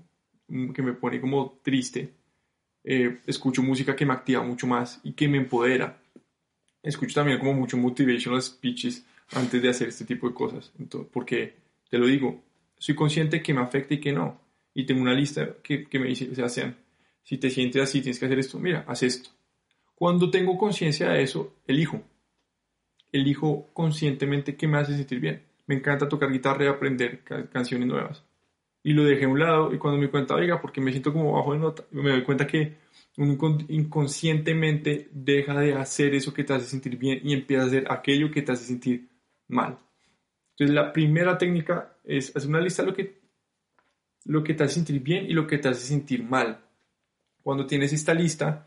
mm, 0.49 0.71
que 0.71 0.83
me 0.83 0.95
pone 0.95 1.21
como 1.21 1.61
triste, 1.63 2.15
eh, 2.83 3.19
escucho 3.27 3.63
música 3.63 3.95
que 3.95 4.07
me 4.07 4.15
activa 4.15 4.43
mucho 4.43 4.67
más 4.67 5.01
y 5.05 5.13
que 5.13 5.29
me 5.29 5.37
empodera. 5.37 6.01
Escucho 6.83 7.15
también 7.15 7.39
como 7.39 7.53
mucho 7.53 7.77
motivational 7.77 8.41
speeches 8.41 9.07
antes 9.33 9.61
de 9.61 9.69
hacer 9.69 9.89
este 9.89 10.07
tipo 10.07 10.29
de 10.29 10.35
cosas. 10.35 10.73
Entonces, 10.79 11.11
porque, 11.13 11.57
te 11.91 11.99
lo 11.99 12.07
digo, 12.07 12.43
soy 12.79 12.95
consciente 12.95 13.43
que 13.43 13.53
me 13.53 13.61
afecta 13.61 13.95
y 13.95 14.01
que 14.01 14.13
no. 14.13 14.41
Y 14.75 14.87
tengo 14.87 15.03
una 15.03 15.15
lista 15.15 15.57
que, 15.63 15.87
me 15.95 16.07
dice, 16.07 16.29
o 16.31 16.35
sea, 16.35 16.49
sean, 16.49 16.77
si 17.23 17.39
te 17.39 17.51
sientes 17.51 17.83
así, 17.83 18.01
tienes 18.01 18.19
que 18.19 18.27
hacer 18.27 18.39
esto, 18.39 18.59
mira, 18.59 18.85
haz 18.87 19.03
esto. 19.03 19.31
Cuando 19.95 20.31
tengo 20.31 20.57
conciencia 20.57 21.11
de 21.11 21.23
eso, 21.23 21.57
elijo. 21.67 22.01
Elijo 23.11 23.69
conscientemente 23.73 24.57
qué 24.57 24.69
me 24.69 24.79
hace 24.79 24.97
sentir 24.97 25.19
bien. 25.19 25.43
Me 25.67 25.75
encanta 25.75 26.09
tocar 26.09 26.31
guitarra 26.31 26.65
y 26.65 26.69
aprender 26.69 27.23
canciones 27.51 27.89
nuevas. 27.89 28.25
Y 28.83 28.93
lo 28.93 29.05
dejé 29.05 29.25
a 29.25 29.29
un 29.29 29.41
lado 29.41 29.75
y 29.75 29.79
cuando 29.79 30.01
me 30.01 30.09
cuenta, 30.09 30.35
oiga, 30.35 30.61
porque 30.61 30.81
me 30.81 30.93
siento 30.93 31.13
como 31.13 31.33
bajo 31.33 31.53
de 31.53 31.59
nota, 31.59 31.85
me 31.91 32.11
doy 32.11 32.23
cuenta 32.23 32.47
que 32.47 32.77
inconscientemente 33.17 35.09
deja 35.13 35.59
de 35.59 35.75
hacer 35.75 36.15
eso 36.15 36.33
que 36.33 36.45
te 36.45 36.55
hace 36.55 36.67
sentir 36.67 36.97
bien 36.97 37.21
y 37.25 37.33
empieza 37.33 37.65
a 37.65 37.67
hacer 37.67 37.87
aquello 37.91 38.31
que 38.31 38.43
te 38.43 38.53
hace 38.53 38.65
sentir 38.65 39.09
mal. 39.49 39.79
Entonces 40.51 40.75
la 40.75 40.93
primera 40.93 41.37
técnica 41.37 41.98
es 42.09 42.35
hacer 42.35 42.49
una 42.49 42.61
lista 42.61 42.83
de 42.83 42.89
lo 42.89 42.95
que, 42.95 43.19
lo 44.25 44.43
que 44.43 44.55
te 44.55 44.65
hace 44.65 44.75
sentir 44.75 45.01
bien 45.01 45.27
y 45.27 45.35
lo 45.35 45.47
que 45.47 45.59
te 45.59 45.69
hace 45.69 45.87
sentir 45.87 46.25
mal. 46.25 46.65
Cuando 47.43 47.67
tienes 47.67 47.93
esta 47.93 48.15
lista, 48.15 48.67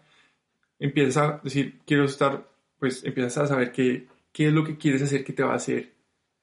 empiezas 0.79 1.17
a 1.17 1.41
decir, 1.43 1.79
quiero 1.86 2.05
estar, 2.05 2.48
pues 2.79 3.03
empiezas 3.03 3.38
a 3.39 3.48
saber 3.48 3.71
qué, 3.71 4.07
qué 4.31 4.48
es 4.48 4.53
lo 4.53 4.63
que 4.63 4.77
quieres 4.77 5.01
hacer 5.01 5.24
que 5.24 5.33
te 5.33 5.43
va 5.43 5.53
a 5.53 5.55
hacer 5.55 5.91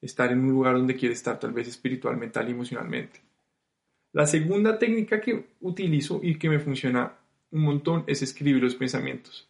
estar 0.01 0.31
en 0.31 0.39
un 0.39 0.51
lugar 0.51 0.75
donde 0.75 0.95
quieres 0.95 1.17
estar, 1.17 1.39
tal 1.39 1.53
vez 1.53 1.67
espiritual, 1.67 2.17
mental 2.17 2.47
y 2.47 2.51
emocionalmente. 2.51 3.21
La 4.11 4.27
segunda 4.27 4.77
técnica 4.77 5.21
que 5.21 5.45
utilizo 5.61 6.19
y 6.21 6.37
que 6.37 6.49
me 6.49 6.59
funciona 6.59 7.13
un 7.51 7.61
montón 7.61 8.03
es 8.07 8.21
escribir 8.21 8.61
los 8.61 8.75
pensamientos. 8.75 9.47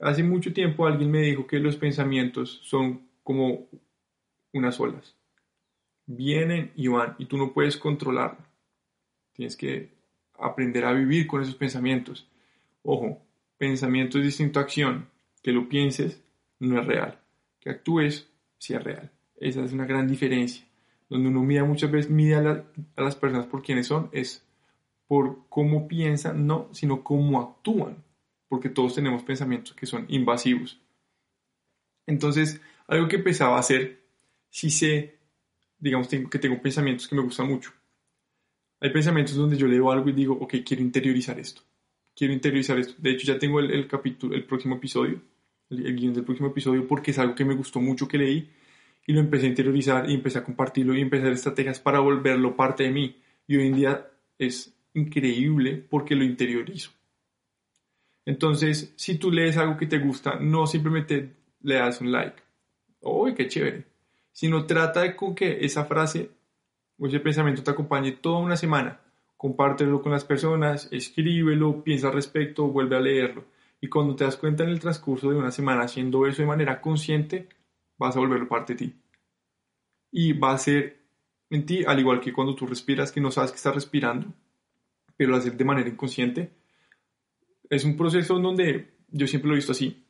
Hace 0.00 0.22
mucho 0.22 0.52
tiempo 0.52 0.86
alguien 0.86 1.10
me 1.10 1.22
dijo 1.22 1.46
que 1.46 1.58
los 1.58 1.76
pensamientos 1.76 2.60
son 2.62 3.08
como 3.22 3.66
unas 4.52 4.78
olas. 4.78 5.15
Vienen 6.06 6.72
y 6.76 6.86
van 6.88 7.16
y 7.18 7.26
tú 7.26 7.36
no 7.36 7.52
puedes 7.52 7.76
controlarlo. 7.76 8.44
Tienes 9.32 9.56
que 9.56 9.90
aprender 10.38 10.84
a 10.84 10.92
vivir 10.92 11.26
con 11.26 11.42
esos 11.42 11.56
pensamientos. 11.56 12.28
Ojo, 12.82 13.20
pensamiento 13.58 14.18
es 14.18 14.24
distinto 14.24 14.58
a 14.58 14.62
acción. 14.62 15.08
Que 15.42 15.52
lo 15.52 15.68
pienses 15.68 16.22
no 16.58 16.80
es 16.80 16.86
real. 16.86 17.18
Que 17.60 17.70
actúes 17.70 18.28
sí 18.58 18.74
es 18.74 18.82
real. 18.82 19.10
Esa 19.36 19.64
es 19.64 19.72
una 19.72 19.86
gran 19.86 20.08
diferencia. 20.08 20.64
Donde 21.08 21.28
uno 21.28 21.42
mira 21.42 21.64
muchas 21.64 21.90
veces, 21.90 22.10
mide 22.10 22.36
a, 22.36 22.64
las 22.96 23.16
personas 23.16 23.46
por 23.46 23.62
quienes 23.62 23.86
son, 23.86 24.08
es 24.12 24.44
por 25.06 25.46
cómo 25.48 25.86
piensan, 25.86 26.46
no, 26.46 26.68
sino 26.72 27.04
cómo 27.04 27.40
actúan. 27.40 28.02
Porque 28.48 28.70
todos 28.70 28.94
tenemos 28.94 29.22
pensamientos 29.22 29.74
que 29.74 29.86
son 29.86 30.06
invasivos. 30.08 30.80
Entonces, 32.06 32.60
algo 32.86 33.08
que 33.08 33.16
empezaba 33.16 33.56
a 33.56 33.60
hacer, 33.60 34.04
si 34.48 34.70
sé, 34.70 35.18
digamos 35.78 36.08
que 36.08 36.38
tengo 36.38 36.60
pensamientos 36.60 37.08
que 37.08 37.16
me 37.16 37.22
gustan 37.22 37.48
mucho. 37.48 37.72
Hay 38.80 38.90
pensamientos 38.90 39.34
donde 39.36 39.56
yo 39.56 39.66
leo 39.66 39.90
algo 39.90 40.08
y 40.10 40.12
digo, 40.12 40.34
ok, 40.34 40.56
quiero 40.64 40.82
interiorizar 40.82 41.38
esto. 41.38 41.62
Quiero 42.14 42.34
interiorizar 42.34 42.78
esto. 42.78 42.94
De 42.98 43.10
hecho, 43.10 43.26
ya 43.26 43.38
tengo 43.38 43.60
el, 43.60 43.86
capítulo, 43.88 44.34
el 44.34 44.44
próximo 44.44 44.76
episodio, 44.76 45.20
el, 45.70 45.86
el 45.86 45.96
guion 45.96 46.14
del 46.14 46.24
próximo 46.24 46.48
episodio, 46.48 46.86
porque 46.86 47.10
es 47.10 47.18
algo 47.18 47.34
que 47.34 47.44
me 47.44 47.54
gustó 47.54 47.80
mucho 47.80 48.06
que 48.06 48.18
leí 48.18 48.50
y 49.06 49.12
lo 49.12 49.20
empecé 49.20 49.46
a 49.46 49.50
interiorizar 49.50 50.10
y 50.10 50.14
empecé 50.14 50.38
a 50.38 50.44
compartirlo 50.44 50.94
y 50.94 51.00
empecé 51.00 51.22
a 51.22 51.26
hacer 51.26 51.34
estrategias 51.34 51.80
para 51.80 52.00
volverlo 52.00 52.56
parte 52.56 52.84
de 52.84 52.90
mí. 52.90 53.16
Y 53.46 53.56
hoy 53.56 53.68
en 53.68 53.76
día 53.76 54.06
es 54.38 54.74
increíble 54.94 55.76
porque 55.88 56.14
lo 56.14 56.24
interiorizo. 56.24 56.90
Entonces, 58.24 58.92
si 58.96 59.18
tú 59.18 59.30
lees 59.30 59.56
algo 59.56 59.76
que 59.76 59.86
te 59.86 59.98
gusta, 59.98 60.36
no 60.40 60.66
simplemente 60.66 61.36
le 61.62 61.76
das 61.76 62.00
un 62.00 62.10
like. 62.10 62.42
¡Uy, 63.00 63.34
qué 63.34 63.46
chévere! 63.46 63.84
Sino 64.36 64.66
trata 64.66 65.00
de 65.00 65.16
que 65.34 65.64
esa 65.64 65.86
frase 65.86 66.30
o 66.98 67.06
ese 67.06 67.20
pensamiento 67.20 67.62
te 67.62 67.70
acompañe 67.70 68.12
toda 68.12 68.36
una 68.36 68.58
semana. 68.58 69.00
Compártelo 69.34 70.02
con 70.02 70.12
las 70.12 70.26
personas, 70.26 70.88
escríbelo, 70.92 71.82
piensa 71.82 72.08
al 72.08 72.12
respecto, 72.12 72.66
vuelve 72.68 72.98
a 72.98 73.00
leerlo. 73.00 73.46
Y 73.80 73.88
cuando 73.88 74.14
te 74.14 74.24
das 74.24 74.36
cuenta 74.36 74.62
en 74.62 74.68
el 74.68 74.78
transcurso 74.78 75.30
de 75.30 75.36
una 75.36 75.50
semana 75.50 75.84
haciendo 75.84 76.26
eso 76.26 76.42
de 76.42 76.48
manera 76.48 76.82
consciente, 76.82 77.48
vas 77.96 78.14
a 78.14 78.18
volverlo 78.18 78.46
parte 78.46 78.74
de 78.74 78.78
ti. 78.78 78.94
Y 80.10 80.34
va 80.34 80.52
a 80.52 80.58
ser 80.58 81.00
en 81.48 81.64
ti, 81.64 81.84
al 81.86 81.98
igual 81.98 82.20
que 82.20 82.34
cuando 82.34 82.54
tú 82.54 82.66
respiras, 82.66 83.12
que 83.12 83.22
no 83.22 83.30
sabes 83.30 83.52
que 83.52 83.56
estás 83.56 83.74
respirando, 83.74 84.34
pero 85.16 85.30
lo 85.30 85.38
hacer 85.38 85.56
de 85.56 85.64
manera 85.64 85.88
inconsciente. 85.88 86.50
Es 87.70 87.86
un 87.86 87.96
proceso 87.96 88.38
donde 88.38 88.98
yo 89.08 89.26
siempre 89.26 89.48
lo 89.48 89.54
he 89.54 89.56
visto 89.64 89.72
así. 89.72 90.04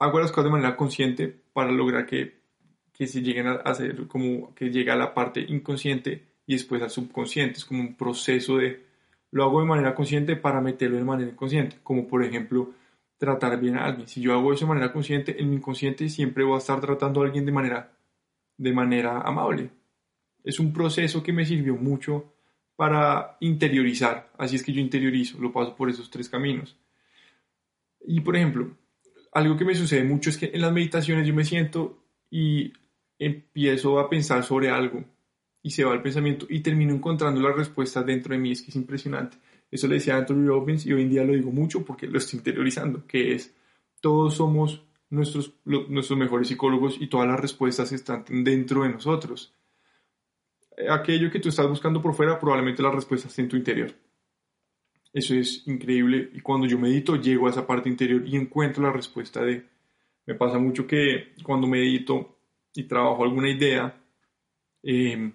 Hago 0.00 0.18
las 0.18 0.32
cosas 0.32 0.46
de 0.46 0.50
manera 0.50 0.76
consciente 0.76 1.28
para 1.52 1.70
lograr 1.70 2.04
que, 2.04 2.42
que 2.94 3.06
se 3.08 3.20
lleguen 3.20 3.48
a 3.48 3.54
hacer, 3.54 4.06
como 4.06 4.54
que 4.54 4.70
llegue 4.70 4.90
a 4.90 4.96
la 4.96 5.12
parte 5.12 5.40
inconsciente 5.40 6.22
y 6.46 6.54
después 6.54 6.80
al 6.80 6.90
subconsciente. 6.90 7.58
Es 7.58 7.64
como 7.64 7.80
un 7.80 7.96
proceso 7.96 8.58
de, 8.58 8.84
lo 9.32 9.44
hago 9.44 9.60
de 9.60 9.66
manera 9.66 9.94
consciente 9.94 10.36
para 10.36 10.60
meterlo 10.60 10.96
de 10.96 11.04
manera 11.04 11.30
inconsciente. 11.30 11.76
Como 11.82 12.06
por 12.06 12.24
ejemplo, 12.24 12.70
tratar 13.18 13.60
bien 13.60 13.76
a 13.76 13.84
alguien. 13.84 14.06
Si 14.06 14.20
yo 14.20 14.32
hago 14.32 14.52
eso 14.52 14.64
de 14.64 14.68
manera 14.68 14.92
consciente, 14.92 15.40
en 15.40 15.50
mi 15.50 15.56
inconsciente 15.56 16.08
siempre 16.08 16.44
voy 16.44 16.54
a 16.54 16.58
estar 16.58 16.80
tratando 16.80 17.20
a 17.20 17.26
alguien 17.26 17.44
de 17.44 17.52
manera, 17.52 17.92
de 18.56 18.72
manera 18.72 19.20
amable. 19.22 19.70
Es 20.44 20.60
un 20.60 20.72
proceso 20.72 21.22
que 21.22 21.32
me 21.32 21.44
sirvió 21.44 21.74
mucho 21.74 22.32
para 22.76 23.36
interiorizar. 23.40 24.30
Así 24.38 24.54
es 24.56 24.62
que 24.62 24.72
yo 24.72 24.80
interiorizo, 24.80 25.40
lo 25.40 25.52
paso 25.52 25.74
por 25.74 25.90
esos 25.90 26.10
tres 26.10 26.28
caminos. 26.28 26.76
Y 28.06 28.20
por 28.20 28.36
ejemplo, 28.36 28.76
algo 29.32 29.56
que 29.56 29.64
me 29.64 29.74
sucede 29.74 30.04
mucho 30.04 30.30
es 30.30 30.38
que 30.38 30.52
en 30.54 30.60
las 30.60 30.72
meditaciones 30.72 31.26
yo 31.26 31.34
me 31.34 31.44
siento 31.44 32.04
y 32.30 32.72
empiezo 33.24 33.98
a 33.98 34.08
pensar 34.08 34.44
sobre 34.44 34.70
algo 34.70 35.04
y 35.62 35.70
se 35.70 35.84
va 35.84 35.94
el 35.94 36.02
pensamiento 36.02 36.46
y 36.48 36.60
termino 36.60 36.94
encontrando 36.94 37.40
las 37.40 37.56
respuestas 37.56 38.04
dentro 38.04 38.34
de 38.34 38.38
mí. 38.38 38.52
Es 38.52 38.62
que 38.62 38.70
es 38.70 38.76
impresionante. 38.76 39.38
Eso 39.70 39.88
le 39.88 39.94
decía 39.94 40.16
Anthony 40.16 40.46
Robbins 40.46 40.86
y 40.86 40.92
hoy 40.92 41.02
en 41.02 41.10
día 41.10 41.24
lo 41.24 41.32
digo 41.32 41.50
mucho 41.50 41.84
porque 41.84 42.06
lo 42.06 42.18
estoy 42.18 42.38
interiorizando, 42.38 43.06
que 43.06 43.34
es 43.34 43.54
todos 44.00 44.34
somos 44.34 44.84
nuestros, 45.08 45.54
nuestros 45.64 46.18
mejores 46.18 46.48
psicólogos 46.48 47.00
y 47.00 47.06
todas 47.06 47.26
las 47.26 47.40
respuestas 47.40 47.90
están 47.92 48.24
dentro 48.44 48.82
de 48.82 48.90
nosotros. 48.90 49.54
Aquello 50.90 51.30
que 51.30 51.40
tú 51.40 51.48
estás 51.48 51.68
buscando 51.68 52.02
por 52.02 52.14
fuera, 52.14 52.38
probablemente 52.38 52.82
la 52.82 52.90
respuesta 52.90 53.28
esté 53.28 53.42
en 53.42 53.48
tu 53.48 53.56
interior. 53.56 53.92
Eso 55.12 55.34
es 55.34 55.66
increíble 55.66 56.30
y 56.34 56.40
cuando 56.40 56.66
yo 56.66 56.78
medito 56.78 57.16
llego 57.16 57.46
a 57.46 57.50
esa 57.50 57.66
parte 57.66 57.88
interior 57.88 58.22
y 58.26 58.36
encuentro 58.36 58.82
la 58.82 58.92
respuesta 58.92 59.42
de... 59.42 59.64
Me 60.26 60.34
pasa 60.34 60.58
mucho 60.58 60.86
que 60.86 61.34
cuando 61.42 61.66
medito 61.66 62.33
y 62.74 62.84
trabajo 62.84 63.24
alguna 63.24 63.48
idea, 63.50 63.94
eh, 64.82 65.32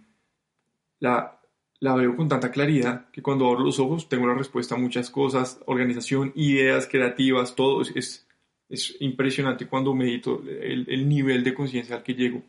la, 0.99 1.39
la 1.79 1.95
veo 1.95 2.15
con 2.15 2.27
tanta 2.27 2.51
claridad 2.51 3.09
que 3.11 3.21
cuando 3.21 3.47
abro 3.47 3.63
los 3.63 3.79
ojos 3.79 4.09
tengo 4.09 4.27
la 4.27 4.35
respuesta 4.35 4.75
a 4.75 4.77
muchas 4.77 5.09
cosas, 5.09 5.59
organización, 5.65 6.31
ideas 6.35 6.87
creativas, 6.87 7.55
todo. 7.55 7.81
Es, 7.81 8.27
es 8.69 8.95
impresionante 8.99 9.67
cuando 9.67 9.93
medito 9.93 10.43
el, 10.47 10.85
el 10.89 11.09
nivel 11.09 11.43
de 11.43 11.53
conciencia 11.53 11.95
al 11.95 12.03
que 12.03 12.13
llego. 12.13 12.43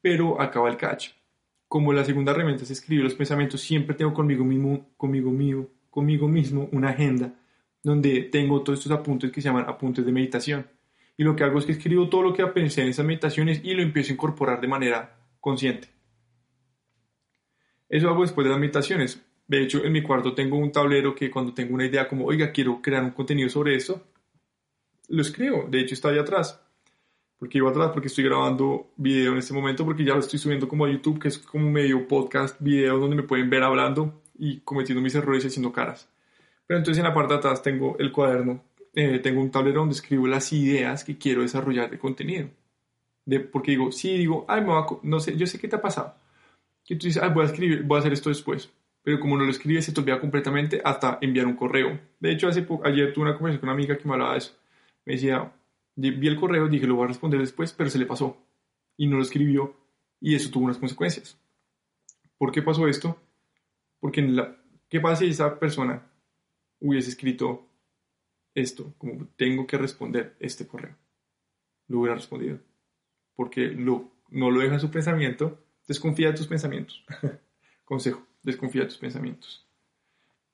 Pero 0.00 0.40
acaba 0.40 0.68
el 0.68 0.76
catch. 0.76 1.10
Como 1.68 1.92
la 1.92 2.04
segunda 2.04 2.32
herramienta 2.32 2.62
es 2.62 2.70
escribir 2.70 3.04
los 3.04 3.14
pensamientos, 3.14 3.60
siempre 3.60 3.96
tengo 3.96 4.14
conmigo 4.14 4.44
mismo, 4.44 4.88
conmigo 4.96 5.30
mío, 5.30 5.68
conmigo 5.90 6.28
mismo 6.28 6.68
una 6.72 6.90
agenda 6.90 7.34
donde 7.82 8.22
tengo 8.22 8.62
todos 8.62 8.80
estos 8.80 8.92
apuntes 8.92 9.30
que 9.30 9.40
se 9.40 9.48
llaman 9.48 9.64
apuntes 9.68 10.04
de 10.04 10.12
meditación. 10.12 10.66
Y 11.16 11.24
lo 11.24 11.34
que 11.34 11.44
hago 11.44 11.58
es 11.58 11.64
que 11.64 11.72
escribo 11.72 12.08
todo 12.08 12.22
lo 12.22 12.34
que 12.34 12.46
pensé 12.48 12.82
en 12.82 12.88
esas 12.88 13.06
meditaciones 13.06 13.60
y 13.64 13.74
lo 13.74 13.82
empiezo 13.82 14.10
a 14.10 14.14
incorporar 14.14 14.60
de 14.60 14.68
manera 14.68 15.18
consciente. 15.40 15.88
Eso 17.88 18.08
hago 18.08 18.22
después 18.22 18.44
de 18.44 18.50
las 18.50 18.60
meditaciones. 18.60 19.24
De 19.46 19.62
hecho, 19.62 19.84
en 19.84 19.92
mi 19.92 20.02
cuarto 20.02 20.34
tengo 20.34 20.58
un 20.58 20.72
tablero 20.72 21.14
que 21.14 21.30
cuando 21.30 21.54
tengo 21.54 21.74
una 21.74 21.86
idea 21.86 22.08
como, 22.08 22.26
oiga, 22.26 22.50
quiero 22.50 22.82
crear 22.82 23.04
un 23.04 23.12
contenido 23.12 23.48
sobre 23.48 23.76
esto, 23.76 24.02
lo 25.08 25.22
escribo. 25.22 25.66
De 25.70 25.80
hecho, 25.80 25.94
está 25.94 26.08
ahí 26.08 26.18
atrás. 26.18 26.60
Porque 27.38 27.58
iba 27.58 27.70
atrás, 27.70 27.90
porque 27.92 28.08
estoy 28.08 28.24
grabando 28.24 28.92
video 28.96 29.32
en 29.32 29.38
este 29.38 29.52
momento, 29.52 29.84
porque 29.84 30.04
ya 30.04 30.14
lo 30.14 30.20
estoy 30.20 30.38
subiendo 30.38 30.66
como 30.66 30.86
a 30.86 30.90
YouTube, 30.90 31.20
que 31.20 31.28
es 31.28 31.38
como 31.38 31.70
medio 31.70 32.08
podcast, 32.08 32.56
video 32.60 32.98
donde 32.98 33.14
me 33.14 33.22
pueden 33.22 33.50
ver 33.50 33.62
hablando 33.62 34.22
y 34.38 34.60
cometiendo 34.60 35.02
mis 35.02 35.14
errores 35.14 35.44
y 35.44 35.48
haciendo 35.48 35.70
caras. 35.70 36.08
Pero 36.66 36.78
entonces 36.78 36.98
en 36.98 37.04
la 37.04 37.14
parte 37.14 37.34
de 37.34 37.38
atrás 37.38 37.62
tengo 37.62 37.96
el 37.98 38.10
cuaderno, 38.10 38.64
eh, 38.96 39.20
tengo 39.20 39.40
un 39.40 39.52
tablero 39.52 39.80
donde 39.80 39.94
escribo 39.94 40.26
las 40.26 40.52
ideas 40.52 41.04
que 41.04 41.16
quiero 41.16 41.42
desarrollar 41.42 41.90
de 41.90 41.98
contenido. 42.00 42.48
De, 43.24 43.38
porque 43.40 43.72
digo, 43.72 43.92
sí, 43.92 44.18
digo, 44.18 44.44
ay, 44.48 44.62
me 44.62 44.68
va 44.68 44.86
no 45.02 45.20
sé, 45.20 45.36
yo 45.36 45.46
sé 45.46 45.60
qué 45.60 45.68
te 45.68 45.76
ha 45.76 45.80
pasado 45.80 46.16
que 46.86 46.94
tú 46.94 47.06
dices, 47.06 47.22
voy 47.34 47.42
a 47.42 47.46
escribir, 47.46 47.82
voy 47.82 47.96
a 47.96 48.00
hacer 48.00 48.12
esto 48.12 48.30
después. 48.30 48.72
Pero 49.02 49.20
como 49.20 49.36
no 49.36 49.44
lo 49.44 49.50
escribes, 49.50 49.84
se 49.84 49.92
te 49.92 50.20
completamente 50.20 50.80
hasta 50.84 51.18
enviar 51.20 51.46
un 51.46 51.56
correo. 51.56 51.98
De 52.20 52.32
hecho, 52.32 52.48
hace 52.48 52.66
ayer 52.84 53.12
tuve 53.12 53.24
una 53.24 53.36
conversación 53.36 53.60
con 53.60 53.68
una 53.68 53.72
amiga 53.72 53.96
que 53.96 54.04
me 54.06 54.14
hablaba 54.14 54.32
de 54.32 54.38
eso. 54.38 54.56
Me 55.04 55.14
decía, 55.14 55.52
vi 55.94 56.26
el 56.26 56.36
correo, 56.36 56.68
dije, 56.68 56.86
lo 56.86 56.96
voy 56.96 57.04
a 57.04 57.08
responder 57.08 57.40
después, 57.40 57.72
pero 57.72 57.90
se 57.90 57.98
le 57.98 58.06
pasó. 58.06 58.36
Y 58.96 59.06
no 59.06 59.16
lo 59.16 59.22
escribió. 59.22 59.76
Y 60.20 60.34
eso 60.34 60.50
tuvo 60.50 60.64
unas 60.64 60.78
consecuencias. 60.78 61.38
¿Por 62.38 62.50
qué 62.50 62.62
pasó 62.62 62.88
esto? 62.88 63.16
Porque 64.00 64.20
en 64.20 64.36
la, 64.36 64.56
¿qué 64.88 65.00
pasa 65.00 65.22
si 65.22 65.30
esa 65.30 65.58
persona 65.58 66.02
hubiese 66.80 67.10
escrito 67.10 67.65
esto, 68.56 68.94
como 68.98 69.28
tengo 69.36 69.66
que 69.66 69.78
responder 69.78 70.34
este 70.40 70.66
correo? 70.66 70.96
Lo 71.86 72.00
hubiera 72.00 72.16
respondido. 72.16 72.58
Porque 73.36 73.68
lo, 73.68 74.10
no 74.30 74.50
lo 74.50 74.60
deja 74.60 74.74
en 74.74 74.80
su 74.80 74.90
pensamiento, 74.90 75.62
desconfía 75.86 76.28
de 76.28 76.38
tus 76.38 76.48
pensamientos. 76.48 77.04
Consejo, 77.84 78.26
desconfía 78.42 78.82
de 78.82 78.88
tus 78.88 78.98
pensamientos. 78.98 79.64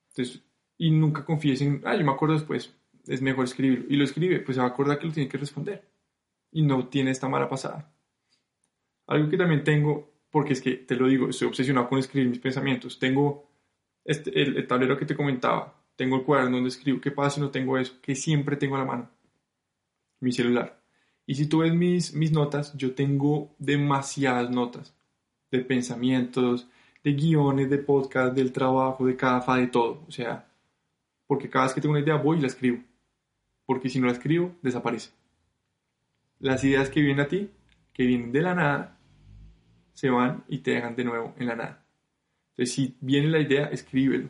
Entonces, 0.09 0.43
y 0.77 0.91
nunca 0.91 1.25
confíes 1.25 1.61
en, 1.61 1.81
ah, 1.85 1.95
yo 1.95 2.05
me 2.05 2.11
acuerdo 2.11 2.35
después, 2.35 2.75
es 3.07 3.21
mejor 3.21 3.45
escribirlo. 3.45 3.85
Y 3.89 3.95
lo 3.95 4.03
escribe, 4.03 4.39
pues 4.41 4.55
se 4.55 4.61
va 4.61 4.67
a 4.67 4.71
acordar 4.71 4.99
que 4.99 5.07
lo 5.07 5.13
tiene 5.13 5.29
que 5.29 5.37
responder. 5.37 5.87
Y 6.51 6.61
no 6.61 6.87
tiene 6.87 7.11
esta 7.11 7.27
mala 7.27 7.49
pasada. 7.49 7.91
Algo 9.07 9.29
que 9.29 9.37
también 9.37 9.63
tengo, 9.63 10.11
porque 10.29 10.53
es 10.53 10.61
que 10.61 10.75
te 10.75 10.95
lo 10.95 11.07
digo, 11.07 11.29
estoy 11.29 11.47
obsesionado 11.47 11.89
con 11.89 11.99
escribir 11.99 12.29
mis 12.29 12.39
pensamientos. 12.39 12.99
Tengo 12.99 13.49
este, 14.05 14.41
el, 14.41 14.67
tablero 14.67 14.97
que 14.97 15.05
te 15.05 15.15
comentaba, 15.15 15.82
tengo 15.95 16.17
el 16.17 16.23
cuaderno 16.23 16.57
donde 16.57 16.69
escribo. 16.69 17.01
¿Qué 17.01 17.11
pasa 17.11 17.35
si 17.35 17.41
no 17.41 17.51
tengo 17.51 17.77
eso? 17.77 17.93
Que 18.01 18.15
siempre 18.15 18.57
tengo 18.57 18.75
a 18.75 18.79
la 18.79 18.85
mano. 18.85 19.09
Mi 20.19 20.31
celular. 20.31 20.81
Y 21.25 21.35
si 21.35 21.47
tú 21.47 21.59
ves 21.59 21.73
mis, 21.73 22.31
notas, 22.31 22.75
yo 22.75 22.95
tengo 22.95 23.55
demasiadas 23.57 24.49
notas 24.49 24.95
de 25.51 25.59
pensamientos, 25.59 26.67
de 27.03 27.13
guiones, 27.13 27.69
de 27.69 27.77
podcast, 27.77 28.35
del 28.35 28.51
trabajo, 28.51 29.05
de 29.05 29.15
cada 29.15 29.41
fa, 29.41 29.57
de 29.57 29.67
todo. 29.67 30.03
O 30.07 30.11
sea, 30.11 30.49
porque 31.27 31.49
cada 31.49 31.65
vez 31.65 31.73
que 31.73 31.81
tengo 31.81 31.93
una 31.93 32.03
idea 32.03 32.15
voy 32.15 32.37
y 32.37 32.41
la 32.41 32.47
escribo. 32.47 32.79
Porque 33.65 33.89
si 33.89 33.99
no 33.99 34.07
la 34.07 34.13
escribo, 34.13 34.55
desaparece. 34.61 35.11
Las 36.39 36.63
ideas 36.63 36.89
que 36.89 37.01
vienen 37.01 37.25
a 37.25 37.29
ti, 37.29 37.49
que 37.93 38.05
vienen 38.05 38.31
de 38.31 38.41
la 38.41 38.55
nada, 38.55 38.99
se 39.93 40.09
van 40.09 40.43
y 40.49 40.59
te 40.59 40.71
dejan 40.71 40.95
de 40.95 41.05
nuevo 41.05 41.33
en 41.37 41.47
la 41.47 41.55
nada. 41.55 41.85
Entonces, 42.51 42.75
si 42.75 42.97
viene 42.99 43.29
la 43.29 43.39
idea, 43.39 43.65
escríbelo. 43.67 44.29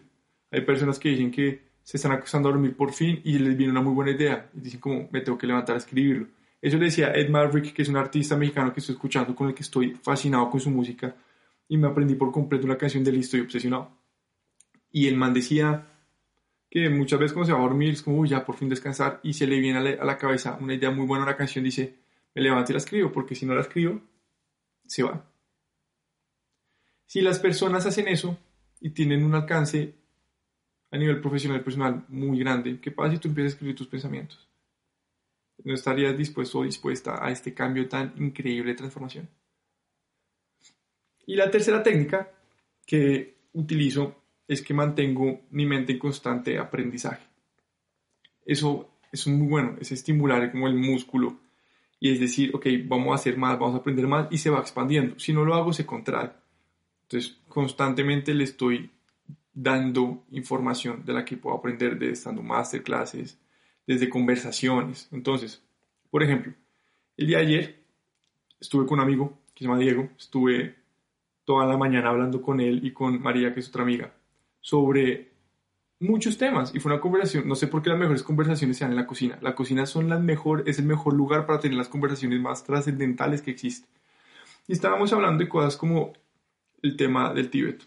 Hay 0.53 0.61
personas 0.61 0.99
que 0.99 1.09
dicen 1.09 1.31
que 1.31 1.61
se 1.81 1.97
están 1.97 2.11
acostando 2.11 2.47
a 2.47 2.51
dormir 2.51 2.75
por 2.77 2.93
fin 2.93 3.19
y 3.23 3.39
les 3.39 3.57
viene 3.57 3.71
una 3.71 3.81
muy 3.81 3.93
buena 3.93 4.11
idea. 4.11 4.51
Y 4.53 4.61
dicen 4.61 4.79
como, 4.79 5.09
me 5.11 5.21
tengo 5.21 5.35
que 5.35 5.47
levantar 5.47 5.75
a 5.75 5.79
escribirlo. 5.79 6.27
Eso 6.61 6.77
le 6.77 6.85
decía 6.85 7.11
Ed 7.11 7.29
Maverick, 7.29 7.73
que 7.73 7.81
es 7.81 7.89
un 7.89 7.97
artista 7.97 8.37
mexicano 8.37 8.71
que 8.71 8.79
estoy 8.79 8.93
escuchando, 8.93 9.35
con 9.35 9.47
el 9.49 9.55
que 9.55 9.63
estoy 9.63 9.95
fascinado 9.95 10.51
con 10.51 10.59
su 10.59 10.69
música. 10.69 11.15
Y 11.67 11.77
me 11.77 11.87
aprendí 11.87 12.13
por 12.13 12.31
completo 12.31 12.65
una 12.65 12.77
canción 12.77 13.03
de 13.03 13.09
él 13.09 13.17
y 13.17 13.39
obsesionado. 13.39 13.97
Y 14.91 15.07
el 15.07 15.17
man 15.17 15.33
decía 15.33 15.87
que 16.69 16.87
muchas 16.87 17.19
veces 17.19 17.33
cuando 17.33 17.47
se 17.47 17.53
va 17.53 17.59
a 17.59 17.63
dormir 17.63 17.89
es 17.89 18.03
como, 18.03 18.23
ya 18.23 18.45
por 18.45 18.55
fin 18.55 18.69
descansar. 18.69 19.19
Y 19.23 19.33
se 19.33 19.47
le 19.47 19.59
viene 19.59 19.79
a 19.79 20.05
la, 20.05 20.17
cabeza 20.19 20.55
una 20.61 20.75
idea 20.75 20.91
muy 20.91 21.07
buena, 21.07 21.23
una 21.23 21.35
canción, 21.35 21.63
dice, 21.65 21.95
me 22.35 22.43
levanto 22.43 22.71
y 22.71 22.73
la 22.73 22.77
escribo, 22.77 23.11
porque 23.11 23.33
si 23.33 23.47
no 23.47 23.55
la 23.55 23.61
escribo, 23.61 23.99
se 24.85 25.01
va. 25.01 25.25
Si 27.07 27.21
las 27.21 27.39
personas 27.39 27.87
hacen 27.87 28.07
eso 28.07 28.37
y 28.79 28.91
tienen 28.91 29.23
un 29.23 29.33
alcance 29.33 30.02
a 30.93 30.97
nivel 30.97 31.19
profesional 31.19 31.63
personal 31.63 32.05
muy 32.09 32.37
grande, 32.37 32.79
¿qué 32.79 32.91
pasa 32.91 33.13
si 33.13 33.17
tú 33.17 33.27
empiezas 33.27 33.53
a 33.53 33.55
escribir 33.55 33.75
tus 33.75 33.87
pensamientos? 33.87 34.47
¿No 35.63 35.73
estarías 35.73 36.15
dispuesto 36.15 36.59
o 36.59 36.63
dispuesta 36.63 37.17
a 37.19 37.31
este 37.31 37.51
cambio 37.51 37.89
tan 37.89 38.13
increíble 38.17 38.71
de 38.71 38.77
transformación? 38.77 39.27
Y 41.25 41.35
la 41.35 41.49
tercera 41.49 41.81
técnica 41.81 42.31
que 42.85 43.37
utilizo 43.53 44.23
es 44.47 44.61
que 44.61 44.75
mantengo 44.75 45.41
mi 45.49 45.65
mente 45.65 45.93
en 45.93 45.99
constante 45.99 46.59
aprendizaje. 46.59 47.25
Eso 48.45 48.99
es 49.11 49.25
muy 49.25 49.47
bueno, 49.47 49.77
es 49.81 49.91
estimular 49.91 50.51
como 50.51 50.67
el 50.67 50.75
músculo 50.75 51.39
y 51.99 52.11
es 52.11 52.19
decir, 52.19 52.51
ok, 52.53 52.67
vamos 52.85 53.13
a 53.13 53.15
hacer 53.15 53.35
más, 53.35 53.57
vamos 53.57 53.73
a 53.73 53.79
aprender 53.79 54.05
más 54.05 54.27
y 54.29 54.37
se 54.37 54.51
va 54.51 54.59
expandiendo. 54.59 55.17
Si 55.17 55.33
no 55.33 55.43
lo 55.43 55.55
hago, 55.55 55.73
se 55.73 55.87
contrae. 55.87 56.33
Entonces, 57.03 57.41
constantemente 57.47 58.35
le 58.35 58.43
estoy 58.43 58.91
dando 59.53 60.23
información 60.31 61.05
de 61.05 61.13
la 61.13 61.25
que 61.25 61.37
puedo 61.37 61.55
aprender 61.55 61.97
de 61.99 62.11
estando 62.11 62.41
masterclasses, 62.41 63.39
desde 63.85 64.09
conversaciones. 64.09 65.07
Entonces, 65.11 65.63
por 66.09 66.23
ejemplo, 66.23 66.53
el 67.17 67.27
día 67.27 67.39
ayer 67.39 67.83
estuve 68.59 68.85
con 68.85 68.99
un 68.99 69.05
amigo 69.05 69.39
que 69.53 69.63
se 69.63 69.65
llama 69.65 69.79
Diego, 69.79 70.09
estuve 70.17 70.75
toda 71.45 71.65
la 71.65 71.77
mañana 71.77 72.09
hablando 72.09 72.41
con 72.41 72.59
él 72.59 72.85
y 72.85 72.91
con 72.91 73.21
María, 73.21 73.53
que 73.53 73.59
es 73.59 73.69
otra 73.69 73.83
amiga, 73.83 74.13
sobre 74.61 75.33
muchos 75.99 76.37
temas 76.37 76.73
y 76.73 76.79
fue 76.79 76.91
una 76.91 77.01
conversación, 77.01 77.47
no 77.47 77.55
sé 77.55 77.67
por 77.67 77.81
qué 77.81 77.89
las 77.89 77.99
mejores 77.99 78.23
conversaciones 78.23 78.77
se 78.77 78.83
dan 78.83 78.91
en 78.91 78.97
la 78.97 79.07
cocina. 79.07 79.37
La 79.41 79.55
cocina 79.55 79.85
son 79.85 80.09
las 80.09 80.21
mejor, 80.21 80.63
es 80.67 80.79
el 80.79 80.85
mejor 80.85 81.13
lugar 81.13 81.45
para 81.45 81.59
tener 81.59 81.77
las 81.77 81.89
conversaciones 81.89 82.39
más 82.39 82.63
trascendentales 82.63 83.41
que 83.41 83.51
existen. 83.51 83.89
Y 84.67 84.73
estábamos 84.73 85.11
hablando 85.13 85.43
de 85.43 85.49
cosas 85.49 85.77
como 85.77 86.13
el 86.81 86.95
tema 86.95 87.33
del 87.33 87.49
Tíbet, 87.49 87.83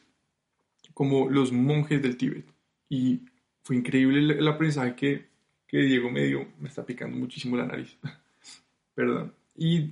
como 0.96 1.28
los 1.28 1.52
monjes 1.52 2.00
del 2.00 2.16
Tíbet. 2.16 2.46
Y 2.88 3.20
fue 3.62 3.76
increíble 3.76 4.18
el, 4.38 4.48
aprendizaje 4.48 4.94
que, 4.94 5.26
que, 5.68 5.82
Diego 5.82 6.10
me 6.10 6.24
dio. 6.24 6.46
Me 6.58 6.70
está 6.70 6.86
picando 6.86 7.18
muchísimo 7.18 7.54
la 7.54 7.66
nariz. 7.66 7.98
Perdón. 8.94 9.34
Y 9.54 9.90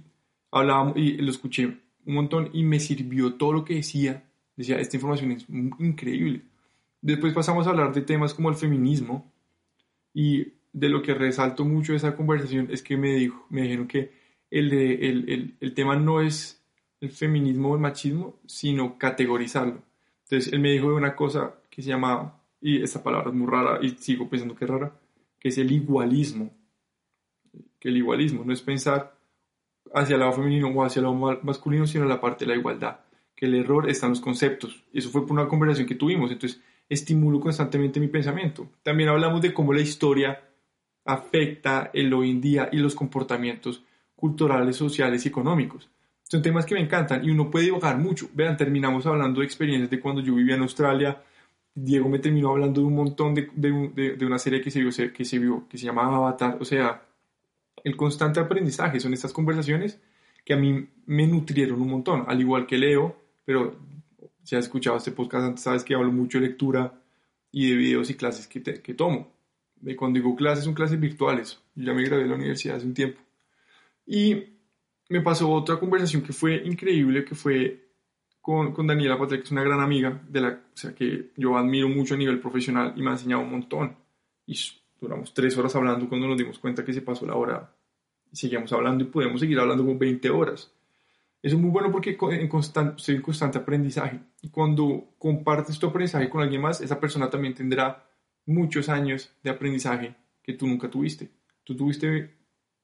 hablábamos 0.51 0.97
y 0.97 1.19
lo 1.19 1.31
escuché 1.31 1.67
un 2.07 2.14
montón 2.14 2.49
y 2.55 2.62
me 2.62 2.81
sirvió 2.81 3.35
todo 3.35 3.53
lo 3.53 3.67
que 3.67 3.75
decía. 3.75 4.25
Decía, 4.57 4.79
esta 4.79 4.97
información 4.97 5.33
es 5.33 5.45
increíble. 5.79 6.40
Después 7.03 7.35
pasamos 7.35 7.67
a 7.67 7.71
hablar 7.71 7.93
de 7.93 8.01
temas 8.01 8.33
como 8.33 8.49
el 8.49 8.55
feminismo 8.55 9.31
y 10.14 10.55
de 10.73 10.88
lo 10.88 11.03
que 11.03 11.12
resalto 11.12 11.67
mucho 11.67 11.93
de 11.93 11.99
esa 11.99 12.17
conversación 12.17 12.69
es 12.71 12.83
que 12.83 12.97
me, 12.97 13.14
dijo, 13.17 13.45
me 13.51 13.61
dijeron 13.61 13.88
que 13.88 14.11
el, 14.51 14.73
el, 14.73 15.29
el, 15.29 15.55
el 15.61 15.75
tema 15.75 15.97
no 15.97 16.23
es 16.23 16.64
el 17.03 17.11
feminismo 17.11 17.73
o 17.73 17.75
el 17.75 17.83
machismo, 17.83 18.40
sino 18.47 18.97
categorizarlo. 18.97 19.83
Entonces, 20.24 20.52
él 20.52 20.60
me 20.60 20.70
dijo 20.72 20.88
de 20.88 20.94
una 20.94 21.14
cosa 21.14 21.54
que 21.70 21.82
se 21.82 21.88
llama, 21.88 22.40
y 22.60 22.82
esta 22.82 23.02
palabra 23.02 23.30
es 23.30 23.34
muy 23.34 23.46
rara 23.46 23.78
y 23.82 23.90
sigo 23.90 24.28
pensando 24.28 24.54
que 24.54 24.64
es 24.64 24.70
rara, 24.70 24.92
que 25.38 25.48
es 25.48 25.58
el 25.58 25.70
igualismo. 25.70 26.50
Que 27.78 27.88
el 27.88 27.96
igualismo 27.98 28.44
no 28.44 28.52
es 28.52 28.62
pensar 28.62 29.16
hacia 29.92 30.14
el 30.14 30.20
lado 30.20 30.32
femenino 30.32 30.68
o 30.68 30.84
hacia 30.84 31.00
el 31.00 31.04
lado 31.04 31.40
masculino, 31.42 31.87
sino 31.87 32.06
la 32.06 32.20
parte 32.20 32.44
de 32.44 32.52
la 32.52 32.58
igualdad. 32.58 33.00
Que 33.37 33.46
el 33.46 33.54
error 33.54 33.90
está 33.90 34.06
en 34.06 34.10
los 34.10 34.20
conceptos. 34.20 34.82
Eso 34.92 35.10
fue 35.10 35.22
por 35.26 35.32
una 35.32 35.48
conversación 35.48 35.87
que 35.87 35.94
tuvimos. 35.94 36.30
Entonces, 36.30 36.60
estimulo 36.88 37.40
constantemente 37.40 38.00
mi 38.00 38.08
pensamiento. 38.08 38.68
También 38.82 39.10
hablamos 39.10 39.42
de 39.42 39.52
cómo 39.52 39.72
la 39.72 39.80
historia 39.80 40.42
afecta 41.04 41.90
el 41.92 42.12
hoy 42.14 42.30
en 42.30 42.40
día 42.40 42.68
y 42.72 42.78
los 42.78 42.94
comportamientos 42.94 43.84
culturales, 44.16 44.76
sociales 44.76 45.24
y 45.24 45.28
económicos. 45.28 45.90
Son 46.24 46.42
temas 46.42 46.66
que 46.66 46.74
me 46.74 46.80
encantan 46.80 47.24
y 47.24 47.30
uno 47.30 47.50
puede 47.50 47.66
dibujar 47.66 47.98
mucho. 47.98 48.28
Vean, 48.34 48.56
terminamos 48.56 49.06
hablando 49.06 49.40
de 49.40 49.46
experiencias 49.46 49.90
de 49.90 50.00
cuando 50.00 50.20
yo 50.20 50.34
vivía 50.34 50.56
en 50.56 50.62
Australia. 50.62 51.22
Diego 51.74 52.08
me 52.08 52.18
terminó 52.18 52.50
hablando 52.50 52.80
de 52.80 52.87
un 52.87 52.94
montón 52.94 53.34
de, 53.34 53.48
de, 53.54 54.16
de 54.16 54.26
una 54.26 54.38
serie 54.38 54.60
que 54.60 54.70
se, 54.70 54.80
vio, 54.80 54.90
que 55.12 55.24
se 55.24 55.38
vio, 55.38 55.66
que 55.68 55.78
se 55.78 55.87
llamaba 55.87 56.16
Avatar. 56.16 56.58
O 56.60 56.64
sea, 56.64 57.02
el 57.84 57.96
constante 57.96 58.40
aprendizaje 58.40 58.98
son 59.00 59.12
estas 59.12 59.32
conversaciones 59.32 60.00
que 60.44 60.54
a 60.54 60.56
mí 60.56 60.88
me 61.06 61.26
nutrieron 61.26 61.80
un 61.80 61.88
montón, 61.88 62.24
al 62.26 62.40
igual 62.40 62.66
que 62.66 62.78
leo, 62.78 63.16
pero 63.44 63.76
si 64.42 64.56
has 64.56 64.64
escuchado 64.64 64.96
este 64.96 65.12
podcast 65.12 65.46
antes, 65.46 65.62
sabes 65.64 65.84
que 65.84 65.94
hablo 65.94 66.12
mucho 66.12 66.38
de 66.38 66.48
lectura 66.48 67.00
y 67.50 67.70
de 67.70 67.76
videos 67.76 68.10
y 68.10 68.14
clases 68.14 68.46
que, 68.46 68.62
que 68.62 68.94
tomo. 68.94 69.32
De 69.76 69.96
cuando 69.96 70.18
digo 70.18 70.34
clases, 70.37 70.64
son 70.64 70.74
clases 70.74 70.98
virtuales. 71.00 71.60
Yo 71.74 71.84
ya 71.84 71.94
me 71.94 72.04
gradué 72.04 72.24
de 72.24 72.30
la 72.30 72.37
universidad 72.37 72.76
hace 72.76 72.87
un 72.87 72.94
tiempo. 72.94 73.20
Y 74.06 74.54
me 75.09 75.21
pasó 75.21 75.51
otra 75.51 75.79
conversación 75.79 76.23
que 76.23 76.33
fue 76.33 76.57
increíble, 76.64 77.25
que 77.25 77.35
fue 77.35 77.85
con, 78.40 78.73
con 78.73 78.87
Daniela 78.87 79.19
Patria, 79.19 79.38
que 79.38 79.45
es 79.45 79.53
una 79.53 79.62
gran 79.62 79.81
amiga, 79.81 80.23
de 80.29 80.40
la, 80.40 80.49
o 80.49 80.77
sea, 80.77 80.95
que 80.95 81.31
yo 81.37 81.57
admiro 81.57 81.88
mucho 81.88 82.14
a 82.14 82.19
nivel 82.19 82.40
profesional 82.40 82.93
y 82.97 83.03
me 83.03 83.11
ha 83.11 83.12
enseñado 83.14 83.43
un 83.43 83.51
montón. 83.51 83.97
Y 84.47 84.59
duramos 85.01 85.33
tres 85.33 85.57
horas 85.57 85.75
hablando 85.77 86.09
cuando 86.09 86.29
nos 86.29 86.37
dimos 86.37 86.59
cuenta 86.59 86.85
que 86.85 86.93
se 86.93 87.03
pasó 87.03 87.27
la 87.27 87.37
hora. 87.37 87.75
Seguíamos 88.33 88.73
hablando 88.73 89.05
y 89.05 89.07
podemos 89.07 89.40
seguir 89.40 89.59
hablando 89.59 89.85
como 89.85 89.99
20 89.99 90.29
horas. 90.31 90.73
Eso 91.43 91.57
es 91.57 91.62
muy 91.62 91.71
bueno 91.71 91.93
porque 91.93 92.17
en 92.21 92.49
constante, 92.49 92.97
estoy 92.97 93.17
en 93.17 93.23
constante 93.23 93.59
aprendizaje. 93.59 94.19
Y 94.40 94.49
cuando 94.49 95.14
compartes 95.19 95.79
tu 95.79 95.87
aprendizaje 95.87 96.29
con 96.31 96.43
alguien 96.43 96.62
más, 96.62 96.81
esa 96.81 96.99
persona 96.99 97.29
también 97.29 97.55
tendrá 97.55 98.07
muchos 98.47 98.88
años 98.88 99.31
de 99.43 99.51
aprendizaje 99.51 100.14
que 100.43 100.55
tú 100.55 100.67
nunca 100.67 100.90
tuviste. 100.90 101.31
Tú 101.62 101.77
tuviste 101.77 102.35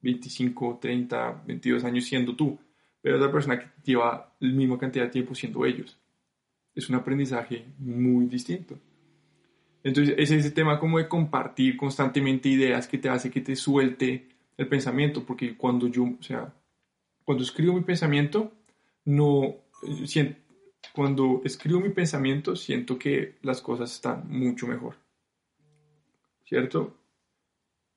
25, 0.02 0.78
30, 0.80 1.42
22 1.46 1.84
años 1.84 2.04
siendo 2.04 2.34
tú, 2.34 2.58
pero 3.00 3.16
otra 3.16 3.32
persona 3.32 3.58
que 3.58 3.66
lleva 3.84 4.34
la 4.38 4.52
misma 4.52 4.78
cantidad 4.78 5.04
de 5.04 5.10
tiempo 5.10 5.34
siendo 5.34 5.64
ellos. 5.64 5.98
Es 6.74 6.88
un 6.88 6.96
aprendizaje 6.96 7.64
muy 7.78 8.26
distinto. 8.26 8.78
Entonces, 9.82 10.14
es 10.18 10.30
ese 10.30 10.50
tema 10.50 10.78
como 10.78 10.98
de 10.98 11.08
compartir 11.08 11.76
constantemente 11.76 12.48
ideas 12.48 12.86
que 12.86 12.98
te 12.98 13.08
hace 13.08 13.30
que 13.30 13.40
te 13.40 13.56
suelte 13.56 14.28
el 14.56 14.68
pensamiento, 14.68 15.24
porque 15.24 15.56
cuando 15.56 15.88
yo, 15.88 16.04
o 16.04 16.22
sea, 16.22 16.52
cuando 17.24 17.44
escribo 17.44 17.74
mi 17.74 17.82
pensamiento, 17.82 18.52
no, 19.06 19.56
siento, 20.04 20.38
cuando 20.92 21.40
escribo 21.44 21.80
mi 21.80 21.90
pensamiento, 21.90 22.56
siento 22.56 22.98
que 22.98 23.38
las 23.42 23.62
cosas 23.62 23.92
están 23.92 24.28
mucho 24.28 24.66
mejor. 24.66 24.96
¿Cierto? 26.44 26.96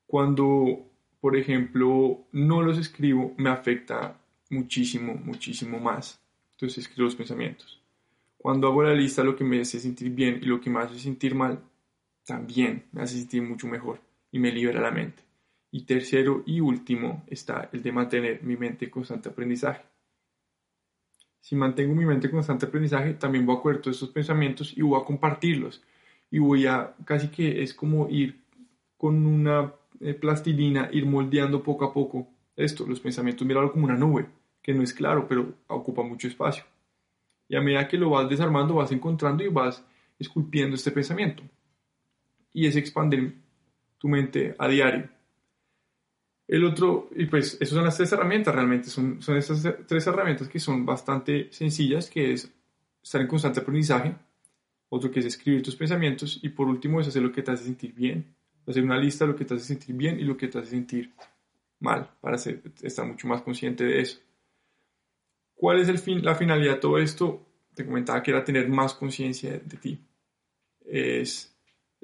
Cuando 0.05 0.92
por 1.23 1.37
ejemplo, 1.37 2.27
no 2.33 2.61
los 2.61 2.77
escribo, 2.77 3.33
me 3.37 3.49
afecta 3.49 4.19
muchísimo, 4.49 5.13
muchísimo 5.13 5.79
más. 5.79 6.21
Entonces 6.51 6.79
escribo 6.79 7.05
los 7.05 7.15
pensamientos. 7.15 7.81
Cuando 8.37 8.67
hago 8.67 8.83
la 8.83 8.93
lista, 8.93 9.23
lo 9.23 9.33
que 9.33 9.45
me 9.45 9.61
hace 9.61 9.79
sentir 9.79 10.09
bien 10.09 10.39
y 10.41 10.47
lo 10.47 10.59
que 10.59 10.69
me 10.69 10.81
hace 10.81 10.99
sentir 10.99 11.33
mal, 11.33 11.63
también 12.25 12.87
me 12.91 13.03
hace 13.03 13.19
sentir 13.19 13.41
mucho 13.41 13.67
mejor 13.67 14.01
y 14.33 14.39
me 14.39 14.51
libera 14.51 14.81
la 14.81 14.91
mente. 14.91 15.23
Y 15.71 15.85
tercero 15.85 16.43
y 16.45 16.59
último 16.59 17.23
está 17.27 17.69
el 17.71 17.81
de 17.81 17.93
mantener 17.93 18.43
mi 18.43 18.57
mente 18.57 18.83
en 18.83 18.91
constante 18.91 19.29
aprendizaje. 19.29 19.85
Si 21.39 21.55
mantengo 21.55 21.95
mi 21.95 22.05
mente 22.05 22.27
en 22.27 22.33
constante 22.33 22.65
aprendizaje, 22.65 23.13
también 23.13 23.45
voy 23.45 23.55
a 23.55 23.61
coger 23.61 23.79
todos 23.79 23.95
estos 23.95 24.09
pensamientos 24.09 24.73
y 24.75 24.81
voy 24.81 24.99
a 24.99 25.05
compartirlos. 25.05 25.81
Y 26.29 26.39
voy 26.39 26.65
a, 26.65 26.93
casi 27.05 27.29
que 27.29 27.63
es 27.63 27.73
como 27.73 28.09
ir 28.09 28.43
con 28.97 29.25
una 29.25 29.71
eh, 29.99 30.13
plastilina, 30.13 30.89
ir 30.91 31.05
moldeando 31.05 31.61
poco 31.63 31.85
a 31.85 31.93
poco 31.93 32.27
esto, 32.55 32.85
los 32.85 32.99
pensamientos, 32.99 33.47
mirarlo 33.47 33.71
como 33.71 33.85
una 33.85 33.95
nube, 33.95 34.27
que 34.61 34.73
no 34.73 34.83
es 34.83 34.93
claro, 34.93 35.27
pero 35.27 35.53
ocupa 35.67 36.03
mucho 36.03 36.27
espacio. 36.27 36.63
Y 37.47 37.55
a 37.55 37.61
medida 37.61 37.87
que 37.87 37.97
lo 37.97 38.11
vas 38.11 38.29
desarmando, 38.29 38.75
vas 38.75 38.91
encontrando 38.91 39.43
y 39.43 39.49
vas 39.49 39.83
esculpiendo 40.19 40.75
este 40.75 40.91
pensamiento. 40.91 41.43
Y 42.53 42.67
es 42.67 42.75
expandir 42.75 43.41
tu 43.97 44.07
mente 44.07 44.55
a 44.57 44.67
diario. 44.67 45.09
El 46.47 46.65
otro, 46.65 47.09
y 47.15 47.25
pues 47.25 47.55
esas 47.55 47.69
son 47.69 47.85
las 47.85 47.97
tres 47.97 48.11
herramientas 48.11 48.53
realmente, 48.53 48.89
son, 48.89 49.21
son 49.21 49.37
estas 49.37 49.87
tres 49.87 50.05
herramientas 50.05 50.49
que 50.49 50.59
son 50.59 50.85
bastante 50.85 51.51
sencillas, 51.51 52.09
que 52.09 52.33
es 52.33 52.51
estar 53.01 53.21
en 53.21 53.27
constante 53.27 53.61
aprendizaje, 53.61 54.13
otro 54.89 55.09
que 55.09 55.21
es 55.21 55.25
escribir 55.25 55.63
tus 55.63 55.75
pensamientos 55.75 56.39
y 56.43 56.49
por 56.49 56.67
último 56.67 56.99
es 56.99 57.07
hacer 57.07 57.21
lo 57.21 57.31
que 57.31 57.41
te 57.41 57.51
hace 57.51 57.63
sentir 57.63 57.93
bien, 57.93 58.35
hacer 58.67 58.83
una 58.83 58.97
lista 58.97 59.25
de 59.25 59.31
lo 59.31 59.37
que 59.37 59.45
te 59.45 59.55
hace 59.55 59.65
sentir 59.65 59.95
bien 59.95 60.19
y 60.19 60.23
lo 60.23 60.37
que 60.37 60.47
te 60.47 60.59
hace 60.59 60.71
sentir 60.71 61.11
mal, 61.79 62.09
para 62.21 62.37
estar 62.37 63.05
mucho 63.05 63.27
más 63.27 63.41
consciente 63.41 63.83
de 63.83 64.01
eso. 64.01 64.19
¿Cuál 65.53 65.79
es 65.79 65.89
el 65.89 65.99
fin, 65.99 66.23
la 66.23 66.35
finalidad 66.35 66.75
de 66.75 66.79
todo 66.79 66.97
esto? 66.97 67.45
Te 67.73 67.85
comentaba 67.85 68.21
que 68.23 68.31
era 68.31 68.43
tener 68.43 68.69
más 68.69 68.93
conciencia 68.93 69.51
de 69.51 69.77
ti. 69.77 69.99
Es 70.85 71.55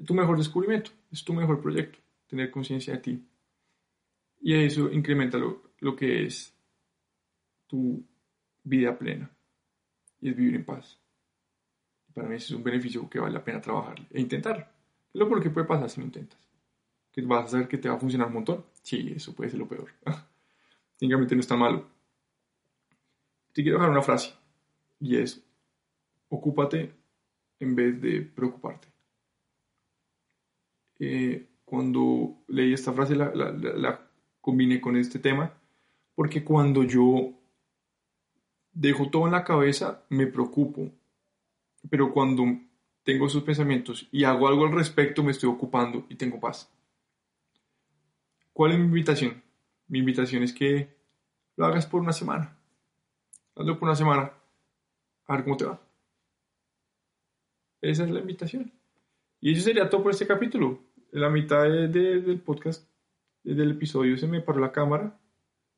tu 0.04 0.14
mejor 0.14 0.36
descubrimiento, 0.38 0.90
es 1.10 1.24
tu 1.24 1.32
mejor 1.32 1.60
proyecto, 1.60 1.98
tener 2.26 2.50
conciencia 2.50 2.94
de 2.94 3.00
ti. 3.00 3.24
Y 4.42 4.54
eso 4.54 4.90
incrementa 4.90 5.38
lo, 5.38 5.72
lo 5.80 5.94
que 5.94 6.24
es 6.24 6.54
tu 7.66 8.02
vida 8.64 8.98
plena 8.98 9.30
y 10.20 10.30
es 10.30 10.36
vivir 10.36 10.56
en 10.56 10.64
paz. 10.64 10.98
Para 12.14 12.28
mí 12.28 12.36
es 12.36 12.50
un 12.50 12.62
beneficio 12.62 13.08
que 13.08 13.20
vale 13.20 13.34
la 13.34 13.44
pena 13.44 13.60
trabajar 13.60 13.96
e 14.10 14.20
intentarlo. 14.20 14.66
Es 15.12 15.20
lo 15.20 15.40
que 15.40 15.50
puede 15.50 15.66
pasar 15.66 15.88
si 15.88 16.00
lo 16.00 16.06
intentas. 16.06 16.49
Que 17.12 17.22
vas 17.22 17.46
a 17.46 17.48
saber 17.48 17.68
que 17.68 17.78
te 17.78 17.88
va 17.88 17.96
a 17.96 17.98
funcionar 17.98 18.28
un 18.28 18.34
montón. 18.34 18.64
Sí, 18.82 19.12
eso 19.14 19.34
puede 19.34 19.50
ser 19.50 19.58
lo 19.58 19.68
peor. 19.68 19.90
Técnicamente 20.98 21.34
no 21.34 21.40
está 21.40 21.56
malo. 21.56 21.86
Te 23.52 23.62
quiero 23.62 23.78
dejar 23.78 23.90
una 23.90 24.02
frase 24.02 24.34
y 25.00 25.16
es, 25.16 25.42
ocúpate 26.28 26.94
en 27.58 27.74
vez 27.74 28.00
de 28.00 28.22
preocuparte. 28.22 28.88
Eh, 30.98 31.48
cuando 31.64 32.42
leí 32.48 32.74
esta 32.74 32.92
frase 32.92 33.16
la, 33.16 33.34
la, 33.34 33.50
la 33.52 34.10
combiné 34.40 34.80
con 34.80 34.96
este 34.96 35.18
tema 35.18 35.54
porque 36.14 36.44
cuando 36.44 36.84
yo 36.84 37.32
dejo 38.72 39.08
todo 39.08 39.26
en 39.26 39.32
la 39.32 39.44
cabeza 39.44 40.04
me 40.10 40.26
preocupo, 40.26 40.90
pero 41.88 42.12
cuando 42.12 42.44
tengo 43.02 43.26
esos 43.26 43.42
pensamientos 43.42 44.06
y 44.12 44.24
hago 44.24 44.46
algo 44.46 44.66
al 44.66 44.72
respecto 44.72 45.22
me 45.22 45.30
estoy 45.30 45.48
ocupando 45.48 46.04
y 46.08 46.16
tengo 46.16 46.38
paz. 46.38 46.70
¿Cuál 48.52 48.72
es 48.72 48.78
mi 48.78 48.84
invitación? 48.84 49.42
Mi 49.88 49.98
invitación 50.00 50.42
es 50.42 50.52
que 50.52 50.96
lo 51.56 51.66
hagas 51.66 51.86
por 51.86 52.00
una 52.00 52.12
semana. 52.12 52.56
Hazlo 53.54 53.78
por 53.78 53.88
una 53.88 53.96
semana. 53.96 54.32
A 55.26 55.36
ver 55.36 55.44
cómo 55.44 55.56
te 55.56 55.64
va. 55.64 55.80
Esa 57.80 58.04
es 58.04 58.10
la 58.10 58.20
invitación. 58.20 58.72
Y 59.40 59.52
eso 59.52 59.62
sería 59.62 59.88
todo 59.88 60.02
por 60.02 60.12
este 60.12 60.26
capítulo. 60.26 60.80
En 61.12 61.20
la 61.20 61.30
mitad 61.30 61.64
del 61.64 62.40
podcast, 62.40 62.88
del 63.42 63.72
episodio, 63.72 64.16
se 64.16 64.26
me 64.26 64.40
paró 64.40 64.60
la 64.60 64.72
cámara 64.72 65.18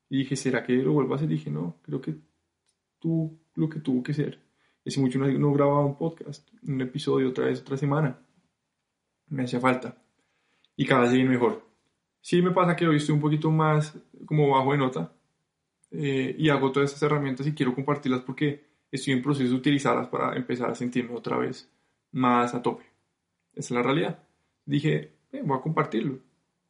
y 0.09 0.19
dije, 0.19 0.35
¿será 0.35 0.63
que 0.63 0.73
lo 0.73 0.93
vuelvo? 0.93 1.15
Y 1.15 1.27
dije, 1.27 1.49
no, 1.49 1.77
creo 1.83 2.01
que 2.01 2.15
tú 2.99 3.39
lo 3.55 3.69
que 3.69 3.79
tuvo 3.79 4.03
que 4.03 4.13
ser. 4.13 4.39
Es 4.85 4.97
mucho 4.97 5.17
no, 5.17 5.27
no 5.27 5.53
grababa 5.53 5.85
un 5.85 5.97
podcast, 5.97 6.47
un 6.63 6.81
episodio 6.81 7.29
otra 7.29 7.45
vez, 7.45 7.61
otra 7.61 7.77
semana. 7.77 8.19
Me 9.27 9.43
hacía 9.43 9.59
falta. 9.59 9.97
Y 10.75 10.85
cada 10.85 11.03
vez 11.03 11.13
viene 11.13 11.29
mejor. 11.29 11.72
Sí 12.23 12.41
me 12.41 12.51
pasa 12.51 12.73
que 12.73 12.87
hoy 12.87 12.95
estoy 12.95 13.15
un 13.15 13.19
poquito 13.19 13.51
más 13.51 13.99
como 14.25 14.49
bajo 14.51 14.71
de 14.71 14.77
nota 14.77 15.11
eh, 15.91 16.33
y 16.39 16.47
hago 16.47 16.71
todas 16.71 16.89
estas 16.89 17.03
herramientas 17.03 17.45
y 17.45 17.53
quiero 17.53 17.75
compartirlas 17.75 18.21
porque 18.21 18.63
estoy 18.89 19.11
en 19.11 19.21
proceso 19.21 19.49
de 19.49 19.57
utilizarlas 19.57 20.07
para 20.07 20.33
empezar 20.37 20.69
a 20.69 20.75
sentirme 20.75 21.13
otra 21.13 21.37
vez 21.37 21.69
más 22.13 22.53
a 22.55 22.61
tope. 22.61 22.85
Esa 23.53 23.59
es 23.59 23.71
la 23.71 23.83
realidad. 23.83 24.23
Dije, 24.65 25.17
eh, 25.33 25.41
voy 25.43 25.57
a 25.57 25.61
compartirlo. 25.61 26.19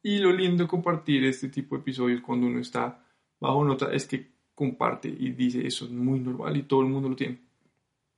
Y 0.02 0.18
lo 0.18 0.32
lindo 0.32 0.64
de 0.64 0.68
compartir 0.68 1.24
este 1.24 1.48
tipo 1.48 1.76
de 1.76 1.82
episodios 1.82 2.20
cuando 2.20 2.48
uno 2.48 2.58
está 2.58 3.06
bajo 3.38 3.64
nota 3.64 3.92
es 3.92 4.06
que 4.08 4.32
comparte 4.56 5.06
y 5.06 5.30
dice 5.30 5.64
eso 5.64 5.84
es 5.84 5.92
muy 5.92 6.18
normal 6.18 6.56
y 6.56 6.64
todo 6.64 6.82
el 6.82 6.88
mundo 6.88 7.08
lo 7.10 7.14
tiene. 7.14 7.38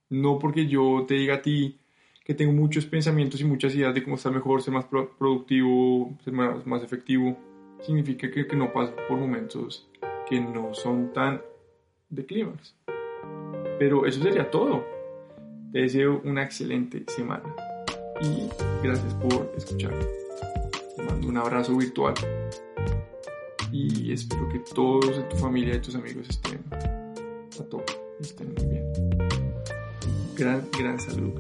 No 0.09 0.38
porque 0.38 0.66
yo 0.66 1.05
te 1.07 1.16
diga 1.16 1.35
a 1.35 1.42
ti 1.42 1.79
que 2.26 2.34
tengo 2.34 2.52
muchos 2.52 2.84
pensamientos 2.86 3.40
y 3.40 3.44
muchas 3.44 3.72
ideas 3.76 3.94
de 3.94 4.02
cómo 4.02 4.16
estar 4.16 4.32
mejor, 4.32 4.60
ser 4.60 4.74
más 4.74 4.84
productivo, 4.86 6.12
ser 6.24 6.32
más, 6.32 6.82
efectivo, 6.82 7.38
significa 7.82 8.28
que, 8.28 8.44
no 8.56 8.72
paso 8.72 8.96
por 9.08 9.16
momentos 9.16 9.88
que 10.28 10.40
no 10.40 10.74
son 10.74 11.12
tan 11.12 11.40
de 12.10 12.26
clímax. 12.26 12.74
Pero 13.78 14.06
eso 14.06 14.20
sería 14.20 14.50
todo. 14.50 14.84
Te 15.72 15.82
deseo 15.82 16.20
una 16.24 16.42
excelente 16.42 17.04
semana 17.06 17.54
y 18.20 18.48
gracias 18.82 19.14
por 19.14 19.52
escuchar. 19.56 19.94
Te 20.96 21.02
mando 21.04 21.28
un 21.28 21.36
abrazo 21.36 21.76
virtual 21.76 22.14
y 23.70 24.12
espero 24.12 24.48
que 24.48 24.58
todos 24.74 25.16
de 25.16 25.22
tu 25.22 25.36
familia 25.36 25.76
y 25.76 25.78
tus 25.78 25.94
amigos 25.94 26.28
estén 26.28 26.58
a 26.72 27.62
tope, 27.68 27.92
estén 28.18 28.52
muy 28.52 28.66
bien. 28.66 28.84
Gran, 30.34 30.66
gran 30.76 30.98
salud. 30.98 31.32